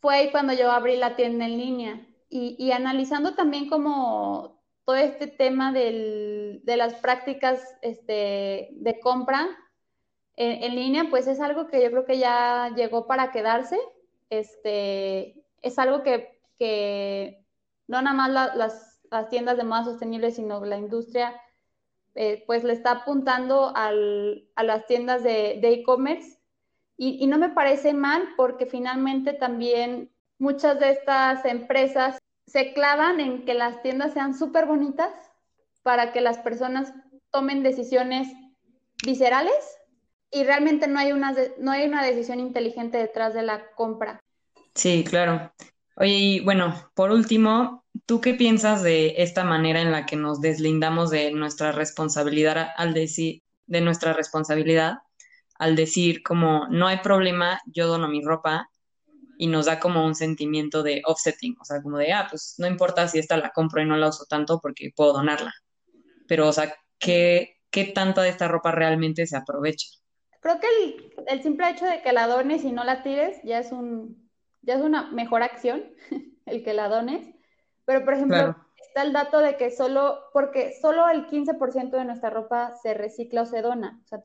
Fue 0.00 0.14
ahí 0.14 0.30
cuando 0.30 0.52
yo 0.52 0.70
abrí 0.70 0.96
la 0.96 1.16
tienda 1.16 1.46
en 1.46 1.58
línea 1.58 2.06
y, 2.28 2.54
y 2.58 2.70
analizando 2.70 3.34
también 3.34 3.68
como 3.68 4.62
todo 4.84 4.96
este 4.96 5.26
tema 5.26 5.72
de 5.72 6.62
las 6.64 6.94
prácticas 6.94 7.60
este, 7.82 8.68
de 8.72 9.00
compra 9.00 9.48
en, 10.36 10.74
línea, 10.74 11.06
pues 11.10 11.26
es 11.26 11.40
algo 11.40 11.68
que 11.68 11.82
yo 11.82 11.90
creo 11.90 12.04
que 12.04 12.18
ya 12.18 12.72
llegó 12.76 13.06
para 13.06 13.30
quedarse. 13.32 13.78
Este, 14.30 15.42
es 15.62 15.78
algo 15.78 16.02
que, 16.02 17.44
no 17.86 18.02
nada 18.02 18.14
más 18.14 18.56
las, 18.56 18.93
tiendas 19.28 19.56
de 19.56 19.64
moda 19.64 19.84
sostenible, 19.84 20.30
sino 20.30 20.64
la 20.64 20.76
industria, 20.76 21.40
eh, 22.14 22.44
pues 22.46 22.64
le 22.64 22.72
está 22.72 22.90
apuntando 22.92 23.72
a 23.74 23.92
las 23.92 24.86
tiendas 24.86 25.22
de 25.22 25.60
e-commerce. 25.62 26.38
y 26.96 27.26
no 27.26 27.38
me 27.38 27.48
parece 27.48 27.92
mal 27.92 28.28
porque 28.36 28.66
finalmente 28.66 29.32
también 29.32 30.10
muchas 30.38 30.78
de 30.78 30.90
estas 30.90 31.44
empresas 31.44 32.18
se 32.46 32.72
clavan 32.72 33.20
en 33.20 33.44
que 33.44 33.54
las 33.54 33.82
tiendas 33.82 34.12
sean 34.12 34.34
súper 34.34 34.66
bonitas 34.66 35.10
para 35.82 36.12
que 36.12 36.20
las 36.20 36.38
personas 36.38 36.92
tomen 37.30 37.62
decisiones 37.62 38.28
viscerales 39.04 39.78
y 40.30 40.44
realmente 40.44 40.88
no 40.88 40.98
hay, 40.98 41.12
una, 41.12 41.34
no 41.58 41.70
hay 41.70 41.86
una 41.86 42.04
decisión 42.04 42.40
inteligente 42.40 42.98
detrás 42.98 43.34
de 43.34 43.42
la 43.42 43.70
compra. 43.76 44.20
Sí, 44.74 45.04
claro. 45.04 45.52
Oye, 45.96 46.10
y 46.10 46.40
bueno, 46.40 46.74
por 46.94 47.12
último, 47.12 47.83
¿tú 48.06 48.20
qué 48.20 48.34
piensas 48.34 48.82
de 48.82 49.14
esta 49.18 49.44
manera 49.44 49.80
en 49.80 49.92
la 49.92 50.06
que 50.06 50.16
nos 50.16 50.40
deslindamos 50.40 51.10
de 51.10 51.32
nuestra 51.32 51.72
responsabilidad 51.72 52.68
al 52.76 52.94
decir, 52.94 53.42
de 53.66 53.80
nuestra 53.80 54.12
responsabilidad 54.12 54.98
al 55.58 55.76
decir 55.76 56.22
como 56.22 56.66
no 56.68 56.86
hay 56.86 56.98
problema, 56.98 57.60
yo 57.66 57.86
dono 57.86 58.08
mi 58.08 58.22
ropa 58.22 58.68
y 59.38 59.46
nos 59.46 59.66
da 59.66 59.80
como 59.80 60.04
un 60.04 60.14
sentimiento 60.14 60.82
de 60.82 61.02
offsetting, 61.04 61.56
o 61.60 61.64
sea, 61.64 61.82
como 61.82 61.98
de, 61.98 62.12
ah, 62.12 62.26
pues 62.30 62.54
no 62.58 62.66
importa 62.66 63.08
si 63.08 63.18
esta 63.18 63.36
la 63.36 63.50
compro 63.50 63.82
y 63.82 63.86
no 63.86 63.96
la 63.96 64.08
uso 64.08 64.26
tanto 64.28 64.60
porque 64.60 64.92
puedo 64.94 65.12
donarla. 65.12 65.52
Pero, 66.28 66.48
o 66.48 66.52
sea, 66.52 66.74
¿qué, 66.98 67.60
qué 67.70 67.84
tanta 67.84 68.22
de 68.22 68.28
esta 68.28 68.48
ropa 68.48 68.70
realmente 68.70 69.26
se 69.26 69.36
aprovecha? 69.36 69.88
Creo 70.40 70.60
que 70.60 70.66
el, 71.26 71.42
simple 71.42 71.70
hecho 71.70 71.86
de 71.86 72.02
que 72.02 72.12
la 72.12 72.26
dones 72.26 72.64
y 72.64 72.72
no 72.72 72.84
la 72.84 73.02
tires 73.02 73.38
ya 73.44 73.58
es, 73.58 73.72
un, 73.72 74.30
ya 74.62 74.74
es 74.74 74.82
una 74.82 75.10
mejor 75.10 75.42
acción, 75.42 75.82
el 76.46 76.62
que 76.62 76.74
la 76.74 76.88
dones. 76.88 77.26
Pero, 77.84 78.04
por 78.04 78.14
ejemplo, 78.14 78.56
está 78.76 79.02
el 79.02 79.12
dato 79.12 79.38
de 79.40 79.56
que 79.56 79.70
solo, 79.70 80.20
porque 80.32 80.72
solo 80.80 81.08
el 81.08 81.26
15% 81.26 81.90
de 81.90 82.04
nuestra 82.04 82.30
ropa 82.30 82.76
se 82.82 82.94
recicla 82.94 83.42
o 83.42 83.46
se 83.46 83.62
dona. 83.62 84.00
O 84.04 84.06
sea, 84.06 84.22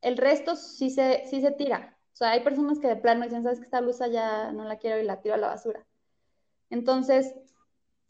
el 0.00 0.16
resto 0.16 0.56
sí 0.56 0.90
se, 0.90 1.24
sí 1.26 1.40
se 1.40 1.52
tira. 1.52 1.96
O 2.12 2.16
sea, 2.16 2.30
hay 2.30 2.40
personas 2.40 2.78
que 2.78 2.88
de 2.88 2.96
plano 2.96 3.24
dicen, 3.24 3.42
sabes 3.42 3.58
que 3.58 3.66
esta 3.66 3.80
blusa 3.80 4.08
ya 4.08 4.50
no 4.52 4.64
la 4.64 4.78
quiero 4.78 4.98
y 4.98 5.04
la 5.04 5.20
tiro 5.20 5.34
a 5.34 5.38
la 5.38 5.48
basura. 5.48 5.84
Entonces, 6.70 7.34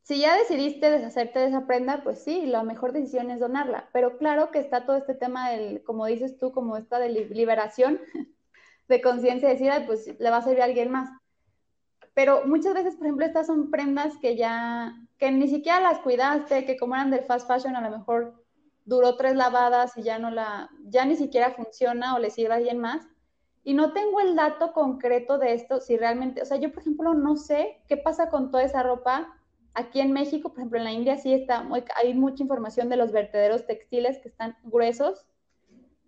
si 0.02 0.20
ya 0.20 0.36
decidiste 0.36 0.88
deshacerte 0.88 1.40
de 1.40 1.46
esa 1.46 1.66
prenda, 1.66 2.04
pues 2.04 2.22
sí, 2.22 2.46
la 2.46 2.62
mejor 2.62 2.92
decisión 2.92 3.30
es 3.32 3.40
donarla. 3.40 3.88
Pero 3.92 4.18
claro 4.18 4.52
que 4.52 4.60
está 4.60 4.86
todo 4.86 4.96
este 4.96 5.14
tema 5.14 5.50
del, 5.50 5.82
como 5.82 6.06
dices 6.06 6.38
tú, 6.38 6.52
como 6.52 6.76
esta 6.76 7.00
de 7.00 7.08
liberación 7.08 8.00
de 8.88 9.00
conciencia, 9.00 9.48
decir, 9.48 9.72
pues 9.86 10.06
le 10.20 10.30
va 10.30 10.36
a 10.36 10.42
servir 10.42 10.62
a 10.62 10.66
alguien 10.66 10.92
más. 10.92 11.10
Pero 12.16 12.46
muchas 12.46 12.72
veces, 12.72 12.96
por 12.96 13.04
ejemplo, 13.04 13.26
estas 13.26 13.46
son 13.46 13.70
prendas 13.70 14.16
que 14.16 14.36
ya, 14.36 14.94
que 15.18 15.30
ni 15.30 15.48
siquiera 15.48 15.82
las 15.82 15.98
cuidaste, 15.98 16.64
que 16.64 16.78
como 16.78 16.94
eran 16.94 17.10
del 17.10 17.26
fast 17.26 17.46
fashion, 17.46 17.76
a 17.76 17.82
lo 17.82 17.90
mejor 17.90 18.42
duró 18.86 19.16
tres 19.16 19.36
lavadas 19.36 19.94
y 19.98 20.02
ya 20.02 20.18
no 20.18 20.30
la, 20.30 20.70
ya 20.84 21.04
ni 21.04 21.14
siquiera 21.16 21.50
funciona 21.50 22.14
o 22.14 22.18
le 22.18 22.30
sirve 22.30 22.54
a 22.54 22.56
alguien 22.56 22.78
más. 22.78 23.06
Y 23.64 23.74
no 23.74 23.92
tengo 23.92 24.20
el 24.20 24.34
dato 24.34 24.72
concreto 24.72 25.36
de 25.36 25.52
esto, 25.52 25.78
si 25.82 25.98
realmente, 25.98 26.40
o 26.40 26.46
sea, 26.46 26.56
yo 26.56 26.72
por 26.72 26.80
ejemplo 26.80 27.12
no 27.12 27.36
sé 27.36 27.82
qué 27.86 27.98
pasa 27.98 28.30
con 28.30 28.50
toda 28.50 28.62
esa 28.62 28.82
ropa. 28.82 29.36
Aquí 29.74 30.00
en 30.00 30.12
México, 30.12 30.48
por 30.48 30.60
ejemplo, 30.60 30.78
en 30.78 30.84
la 30.84 30.92
India 30.92 31.18
sí 31.18 31.34
está, 31.34 31.64
muy, 31.64 31.84
hay 31.96 32.14
mucha 32.14 32.42
información 32.42 32.88
de 32.88 32.96
los 32.96 33.12
vertederos 33.12 33.66
textiles 33.66 34.20
que 34.20 34.28
están 34.28 34.56
gruesos, 34.62 35.26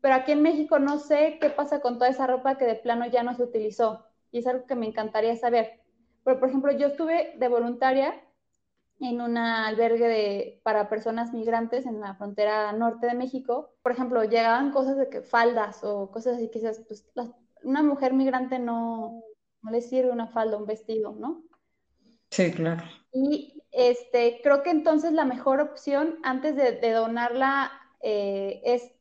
pero 0.01 0.15
aquí 0.15 0.33
en 0.33 0.41
México 0.41 0.79
no 0.79 1.01
sé 1.01 1.37
qué 1.39 1.51
pasa 1.51 1.83
con 1.83 1.99
toda 1.99 2.09
esa 2.09 2.27
ropa 2.27 2.57
que 2.57 2.65
de 2.65 2.77
plano 2.77 3.05
ya 3.05 3.23
no 3.23 3.35
se 3.35 3.43
utilizó. 3.43 4.07
Y 4.33 4.39
es 4.39 4.47
algo 4.47 4.65
que 4.65 4.75
me 4.75 4.87
encantaría 4.87 5.37
saber. 5.37 5.87
Pero, 6.29 6.41
por 6.41 6.51
ejemplo, 6.51 6.71
yo 6.73 6.89
estuve 6.89 7.33
de 7.39 7.49
voluntaria 7.49 8.15
en 9.01 9.23
un 9.23 9.39
albergue 9.39 10.09
de, 10.09 10.61
para 10.63 10.91
personas 10.91 11.33
migrantes 11.33 11.87
en 11.87 12.01
la 12.01 12.17
frontera 12.17 12.71
norte 12.73 13.07
de 13.07 13.15
México. 13.15 13.71
Por 13.81 13.93
ejemplo, 13.93 14.23
llegaban 14.25 14.71
cosas 14.71 14.99
de 14.99 15.09
que 15.09 15.23
faldas 15.23 15.83
o 15.85 16.11
cosas 16.11 16.37
así 16.37 16.51
que 16.51 16.61
pues, 16.87 17.07
una 17.63 17.83
mujer 17.83 18.13
migrante 18.13 18.59
no, 18.59 19.23
no 19.63 19.71
le 19.71 19.81
sirve 19.81 20.11
una 20.11 20.27
falda, 20.27 20.59
un 20.59 20.67
vestido, 20.67 21.17
¿no? 21.19 21.45
Sí, 22.29 22.53
claro. 22.53 22.83
Y 23.11 23.63
este, 23.73 24.41
creo 24.43 24.63
que 24.63 24.69
entonces 24.69 25.13
la 25.13 25.25
mejor 25.25 25.63
opción 25.63 26.19
antes 26.25 26.57
de, 26.57 26.93
donarla 26.93 27.73
eh, 28.03 28.61
es 28.65 28.93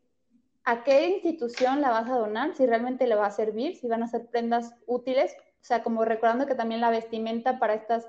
a 0.64 0.86
qué 0.86 1.10
institución 1.10 1.82
la 1.82 1.90
vas 1.90 2.10
a 2.10 2.16
donar, 2.16 2.56
si 2.56 2.66
realmente 2.66 3.06
le 3.06 3.16
va 3.16 3.26
a 3.26 3.32
servir, 3.32 3.76
si 3.76 3.90
van 3.90 4.04
a 4.04 4.08
ser 4.08 4.28
prendas 4.28 4.74
útiles, 4.86 5.36
sea, 5.68 5.84
como 5.84 6.06
recordando 6.06 6.48
que 6.48 6.56
también 6.56 6.82
la 6.82 6.90
vestimenta 6.90 7.60
para 7.60 7.74
estas 7.74 8.08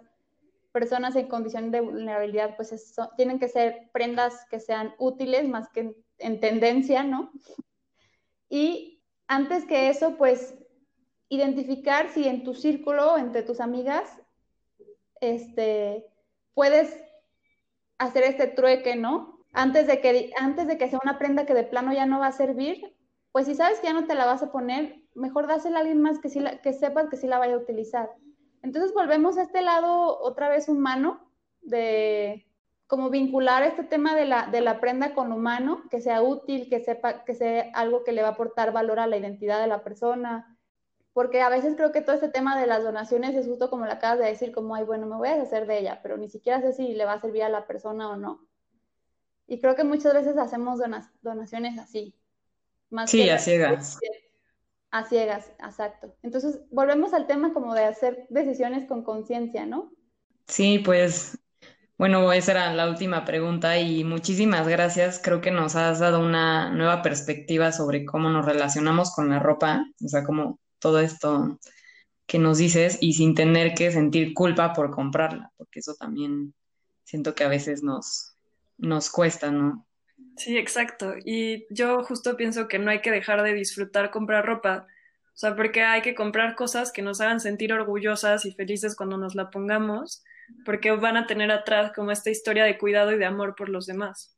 personas 0.73 1.17
en 1.17 1.29
condición 1.29 1.71
de 1.71 1.81
vulnerabilidad, 1.81 2.55
pues 2.57 2.95
tienen 3.17 3.39
que 3.39 3.49
ser 3.49 3.91
prendas 3.93 4.47
que 4.51 4.61
sean 4.61 4.95
útiles 4.99 5.49
más 5.49 5.69
que 5.71 5.95
en, 6.19 6.41
tendencia, 6.41 7.03
¿no? 7.03 7.33
Y 8.49 9.03
antes 9.27 9.65
que 9.65 9.89
eso, 9.89 10.17
pues 10.17 10.55
identificar 11.29 12.11
si 12.11 12.29
en 12.29 12.45
tu 12.45 12.55
círculo, 12.55 13.19
entre 13.19 13.43
tus 13.43 13.61
amigas, 13.61 14.09
este, 15.21 16.07
puedes 16.55 16.97
hacer 17.99 18.23
este 18.23 18.47
trueque, 18.47 18.95
¿no? 18.95 19.41
Antes 19.53 19.87
de, 19.87 20.01
que, 20.01 20.33
antes 20.39 20.69
de 20.69 20.79
que 20.79 20.89
sea 20.89 21.01
una 21.03 21.19
prenda 21.19 21.45
que 21.45 21.55
de 21.55 21.65
plano 21.65 21.93
ya 21.93 22.07
no 22.07 22.21
va 22.21 22.29
a 22.29 22.33
servir, 22.33 22.95
pues 23.33 23.47
si 23.47 23.55
sabes 23.55 23.81
que 23.81 23.89
ya 23.89 23.93
no 23.93 24.07
te 24.07 24.15
la 24.15 24.27
vas 24.27 24.43
a 24.43 24.53
poner, 24.53 24.98
mejor 25.19 25.47
dásela 25.47 25.79
a 25.79 25.81
alguien 25.81 26.01
más 26.01 26.19
que, 26.19 26.29
sí 26.29 26.43
que 26.63 26.73
sepas 26.73 27.09
que 27.09 27.17
sí 27.17 27.27
la 27.27 27.39
vaya 27.39 27.55
a 27.55 27.59
utilizar. 27.59 28.11
Entonces 28.63 28.93
volvemos 28.95 29.39
a 29.39 29.43
este 29.43 29.63
lado 29.63 30.19
otra 30.21 30.49
vez 30.49 30.69
humano, 30.69 31.31
de 31.61 32.47
como 32.87 33.11
vincular 33.11 33.63
este 33.63 33.85
tema 33.85 34.17
de 34.17 34.25
la, 34.25 34.47
de 34.47 34.63
la 34.63 34.81
prenda 34.81 35.15
con 35.15 35.31
humano, 35.31 35.83
que 35.91 36.01
sea 36.01 36.23
útil, 36.23 36.71
que 36.71 36.81
sepa, 36.81 37.25
que 37.25 37.35
sea 37.35 37.71
algo 37.75 38.03
que 38.03 38.13
le 38.13 38.23
va 38.23 38.29
a 38.29 38.33
aportar 38.33 38.73
valor 38.73 38.99
a 38.99 39.07
la 39.07 39.19
identidad 39.19 39.61
de 39.61 39.67
la 39.67 39.85
persona, 39.85 40.59
porque 41.13 41.43
a 41.43 41.51
veces 41.51 41.75
creo 41.77 41.93
que 41.93 42.01
todo 42.01 42.15
este 42.15 42.29
tema 42.31 42.59
de 42.59 42.67
las 42.67 42.83
donaciones 42.83 43.35
es 43.35 43.47
justo 43.47 43.69
como 43.69 43.85
lo 43.85 43.93
acabas 43.93 44.21
de 44.21 44.27
decir, 44.27 44.53
como, 44.53 44.75
ay, 44.75 44.85
bueno, 44.85 45.07
me 45.07 45.17
voy 45.17 45.29
a 45.29 45.35
deshacer 45.35 45.67
de 45.67 45.81
ella, 45.81 46.01
pero 46.03 46.17
ni 46.17 46.29
siquiera 46.29 46.63
sé 46.63 46.73
si 46.73 46.95
le 46.95 47.05
va 47.05 47.15
a 47.15 47.21
servir 47.21 47.43
a 47.43 47.49
la 47.49 47.67
persona 47.67 48.09
o 48.09 48.17
no. 48.17 48.47
Y 49.47 49.61
creo 49.61 49.75
que 49.75 49.85
muchas 49.85 50.15
veces 50.15 50.39
hacemos 50.39 50.81
donaciones 51.21 51.79
así. 51.79 52.15
Más 52.91 53.11
sí, 53.11 53.29
a 53.29 53.39
ciegas. 53.39 53.99
A 54.91 55.05
ciegas, 55.05 55.53
exacto. 55.59 56.15
Entonces, 56.23 56.61
volvemos 56.71 57.13
al 57.13 57.27
tema 57.27 57.53
como 57.53 57.75
de 57.75 57.85
hacer 57.85 58.27
decisiones 58.31 58.87
con 58.89 59.03
conciencia, 59.03 59.67
¿no? 59.67 59.93
Sí, 60.47 60.79
pues, 60.79 61.39
bueno, 61.99 62.33
esa 62.33 62.53
era 62.53 62.73
la 62.73 62.89
última 62.89 63.25
pregunta 63.25 63.79
y 63.79 64.05
muchísimas 64.05 64.67
gracias. 64.67 65.21
Creo 65.23 65.41
que 65.41 65.51
nos 65.51 65.77
has 65.77 65.99
dado 65.99 66.21
una 66.21 66.71
nueva 66.71 67.03
perspectiva 67.03 67.73
sobre 67.73 68.05
cómo 68.05 68.31
nos 68.31 68.47
relacionamos 68.47 69.13
con 69.15 69.29
la 69.29 69.41
ropa, 69.41 69.85
o 70.03 70.09
sea, 70.09 70.25
como 70.25 70.59
todo 70.79 71.01
esto 71.01 71.59
que 72.27 72.39
nos 72.39 72.59
dices 72.59 72.99
y 73.01 73.15
sin 73.15 73.35
tener 73.35 73.75
que 73.75 73.91
sentir 73.91 74.33
culpa 74.33 74.75
por 74.75 74.91
comprarla, 74.91 75.51
porque 75.57 75.81
eso 75.81 75.95
también 75.95 76.55
siento 77.03 77.35
que 77.35 77.45
a 77.45 77.49
veces 77.49 77.83
nos, 77.83 78.37
nos 78.77 79.11
cuesta, 79.11 79.51
¿no? 79.51 79.88
Sí, 80.39 80.57
exacto. 80.57 81.15
Y 81.25 81.67
yo 81.69 82.05
justo 82.05 82.37
pienso 82.37 82.69
que 82.69 82.79
no 82.79 82.93
hay 82.93 83.01
que 83.01 83.11
dejar 83.11 83.43
de 83.43 83.55
disfrutar 83.55 84.13
comprar 84.13 84.47
ropa. 84.47 84.87
O 85.35 85.37
sea, 85.37 85.57
porque 85.57 85.83
hay 85.83 86.01
que 86.01 86.15
comprar 86.15 86.55
cosas 86.55 86.93
que 86.93 87.03
nos 87.03 87.21
hagan 87.21 87.41
sentir 87.41 87.73
orgullosas 87.73 88.45
y 88.45 88.53
felices 88.53 88.95
cuando 88.95 89.19
nos 89.19 89.35
la 89.35 89.51
pongamos, 89.51 90.23
porque 90.65 90.93
van 90.93 91.17
a 91.17 91.27
tener 91.27 91.51
atrás 91.51 91.93
como 91.95 92.13
esta 92.13 92.31
historia 92.31 92.65
de 92.65 92.79
cuidado 92.79 93.13
y 93.13 93.19
de 93.19 93.25
amor 93.25 93.57
por 93.57 93.69
los 93.69 93.87
demás. 93.87 94.37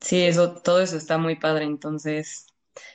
Sí, 0.00 0.22
eso, 0.24 0.54
todo 0.54 0.80
eso 0.80 0.96
está 0.96 1.18
muy 1.18 1.36
padre. 1.36 1.64
Entonces, 1.64 2.46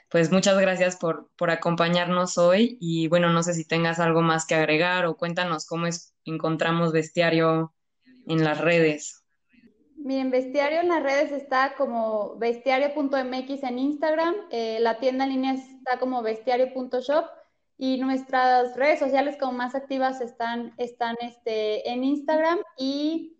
pues 0.10 0.32
muchas 0.32 0.58
gracias 0.58 0.96
por, 0.96 1.30
por 1.38 1.52
acompañarnos 1.52 2.40
hoy. 2.40 2.80
Y 2.82 3.10
bueno, 3.10 3.32
no 3.32 3.44
sé 3.44 3.54
si 3.54 3.64
tengas 3.64 4.00
algo 4.00 4.24
más 4.24 4.48
que 4.48 4.56
agregar 4.56 5.06
o 5.06 5.18
cuéntanos 5.18 5.68
cómo 5.68 5.86
encontramos 6.26 6.94
bestiario 6.94 7.76
en 8.26 8.44
las 8.44 8.60
redes. 8.60 9.24
Miren, 10.08 10.32
Bestiario 10.32 10.80
en 10.80 10.88
las 10.88 11.04
redes 11.04 11.34
está 11.34 11.76
como 11.76 12.38
bestiario.mx 12.38 13.64
en 13.64 13.78
Instagram, 13.78 14.36
eh, 14.52 14.78
la 14.80 15.00
tienda 15.00 15.26
en 15.26 15.32
línea 15.32 15.54
está 15.56 16.00
como 16.00 16.22
bestiario.shop 16.22 17.26
y 17.78 17.98
nuestras 17.98 18.78
redes 18.78 19.00
sociales 19.00 19.36
como 19.38 19.52
más 19.52 19.76
activas 19.76 20.22
están, 20.22 20.74
están 20.78 21.18
este, 21.20 21.92
en 21.92 22.06
Instagram. 22.06 22.60
Y 22.78 23.36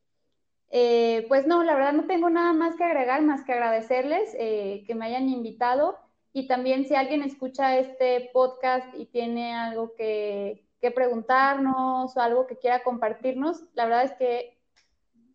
eh, 0.70 1.26
pues 1.30 1.48
no, 1.48 1.64
la 1.64 1.74
verdad 1.74 1.94
no 1.94 2.06
tengo 2.06 2.30
nada 2.30 2.52
más 2.52 2.76
que 2.76 2.84
agregar, 2.84 3.22
más 3.22 3.46
que 3.46 3.54
agradecerles 3.54 4.36
eh, 4.38 4.84
que 4.86 4.94
me 4.94 5.06
hayan 5.06 5.30
invitado. 5.30 5.98
Y 6.34 6.48
también 6.48 6.84
si 6.84 6.96
alguien 6.96 7.22
escucha 7.22 7.78
este 7.78 8.30
podcast 8.34 8.94
y 8.94 9.06
tiene 9.06 9.56
algo 9.56 9.96
que, 9.96 10.68
que 10.82 10.92
preguntarnos 10.92 12.18
o 12.18 12.20
algo 12.20 12.46
que 12.46 12.58
quiera 12.58 12.84
compartirnos, 12.84 13.64
la 13.74 13.86
verdad 13.86 14.04
es 14.04 14.12
que 14.16 14.57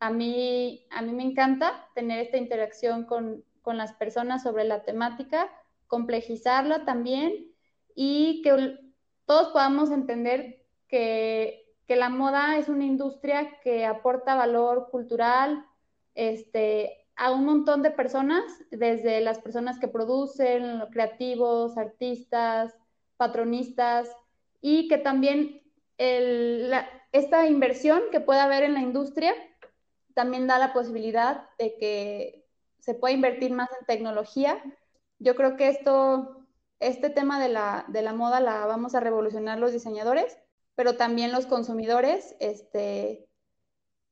a 0.02 0.10
mí, 0.10 0.84
a 0.90 1.00
mí 1.00 1.12
me 1.12 1.22
encanta 1.22 1.88
tener 1.94 2.18
esta 2.18 2.36
interacción 2.36 3.04
con, 3.04 3.44
las 3.64 3.92
personas 3.92 4.42
sobre 4.42 4.64
la 4.64 4.82
temática, 4.82 5.48
complejizarla 5.86 6.84
también 6.84 7.52
y 7.94 8.42
que 8.42 8.80
todos 9.26 9.52
podamos 9.52 9.92
entender 9.92 10.64
que, 10.88 11.60
la 11.86 12.08
moda 12.08 12.56
es 12.56 12.70
una 12.70 12.86
industria 12.86 13.60
que 13.60 13.84
aporta 13.84 14.34
valor 14.34 14.88
cultural 14.90 15.66
este, 16.14 17.06
a 17.16 17.30
un 17.30 17.44
montón 17.44 17.82
de 17.82 17.90
personas, 17.90 18.44
desde 18.70 19.20
las 19.20 19.40
personas 19.40 19.78
que 19.78 19.88
producen, 19.88 20.80
creativos, 20.90 21.76
artistas, 21.76 22.74
patronistas, 23.18 24.08
y 24.62 24.88
que 24.88 24.96
también 24.96 25.60
esta 25.98 27.46
inversión 27.46 28.00
que 28.10 28.20
puede 28.20 28.40
haber 28.40 28.62
en 28.62 28.72
la 28.72 28.80
industria 28.80 29.34
también 30.14 30.46
da 30.46 30.58
la 30.58 30.72
posibilidad 30.72 31.48
de 31.58 31.76
que 31.76 32.46
se 32.78 32.94
pueda 32.94 33.14
invertir 33.14 33.52
más 33.52 33.68
en 33.78 33.86
tecnología. 33.86 34.62
Yo 35.18 35.36
creo 35.36 35.56
que 35.56 35.68
esto, 35.68 36.46
este 36.80 37.10
tema 37.10 37.40
de 37.40 37.48
la, 37.48 37.84
de 37.88 38.02
la 38.02 38.12
moda 38.12 38.40
la 38.40 38.66
vamos 38.66 38.94
a 38.94 39.00
revolucionar 39.00 39.58
los 39.58 39.72
diseñadores, 39.72 40.36
pero 40.74 40.96
también 40.96 41.32
los 41.32 41.46
consumidores, 41.46 42.34
este, 42.40 43.28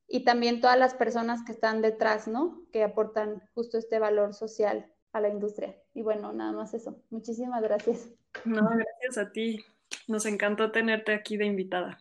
y 0.06 0.24
también 0.24 0.60
todas 0.60 0.78
las 0.78 0.94
personas 0.94 1.42
que 1.44 1.52
están 1.52 1.82
detrás, 1.82 2.28
¿no? 2.28 2.62
Que 2.72 2.82
aportan 2.82 3.42
justo 3.54 3.78
este 3.78 3.98
valor 3.98 4.34
social 4.34 4.92
a 5.12 5.20
la 5.20 5.28
industria. 5.28 5.76
Y 5.94 6.02
bueno, 6.02 6.32
nada 6.32 6.52
más 6.52 6.74
eso. 6.74 7.02
Muchísimas 7.10 7.62
gracias. 7.62 8.08
No, 8.44 8.68
gracias 8.68 9.18
a 9.18 9.32
ti. 9.32 9.64
Nos 10.06 10.26
encantó 10.26 10.70
tenerte 10.70 11.12
aquí 11.12 11.36
de 11.36 11.46
invitada. 11.46 11.98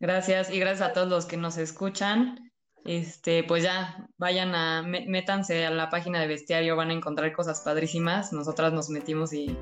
Gracias 0.00 0.50
y 0.50 0.58
gracias 0.58 0.88
a 0.88 0.92
todos 0.92 1.08
los 1.08 1.26
que 1.26 1.36
nos 1.36 1.58
escuchan 1.58 2.47
este, 2.88 3.44
pues 3.44 3.62
ya 3.62 4.08
vayan 4.16 4.54
a, 4.54 4.82
métanse 4.82 5.66
a 5.66 5.70
la 5.70 5.90
página 5.90 6.20
de 6.20 6.26
Bestiario, 6.26 6.74
van 6.74 6.88
a 6.88 6.94
encontrar 6.94 7.30
cosas 7.34 7.60
padrísimas. 7.60 8.32
Nosotras 8.32 8.72
nos 8.72 8.88
metimos 8.88 9.34
y 9.34 9.54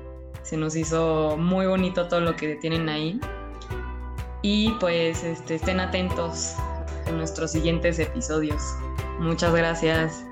se 0.43 0.55
nos 0.55 0.77
hizo 0.77 1.35
muy 1.37 1.65
bonito 1.65 2.07
todo 2.07 2.21
lo 2.21 2.37
que 2.37 2.55
tienen 2.55 2.87
ahí. 2.87 3.19
Y 4.43 4.71
pues 4.79 5.25
este, 5.25 5.55
estén 5.55 5.81
atentos 5.81 6.55
en 7.05 7.17
nuestros 7.17 7.51
siguientes 7.51 7.99
episodios. 7.99 8.61
Muchas 9.19 9.53
gracias. 9.53 10.26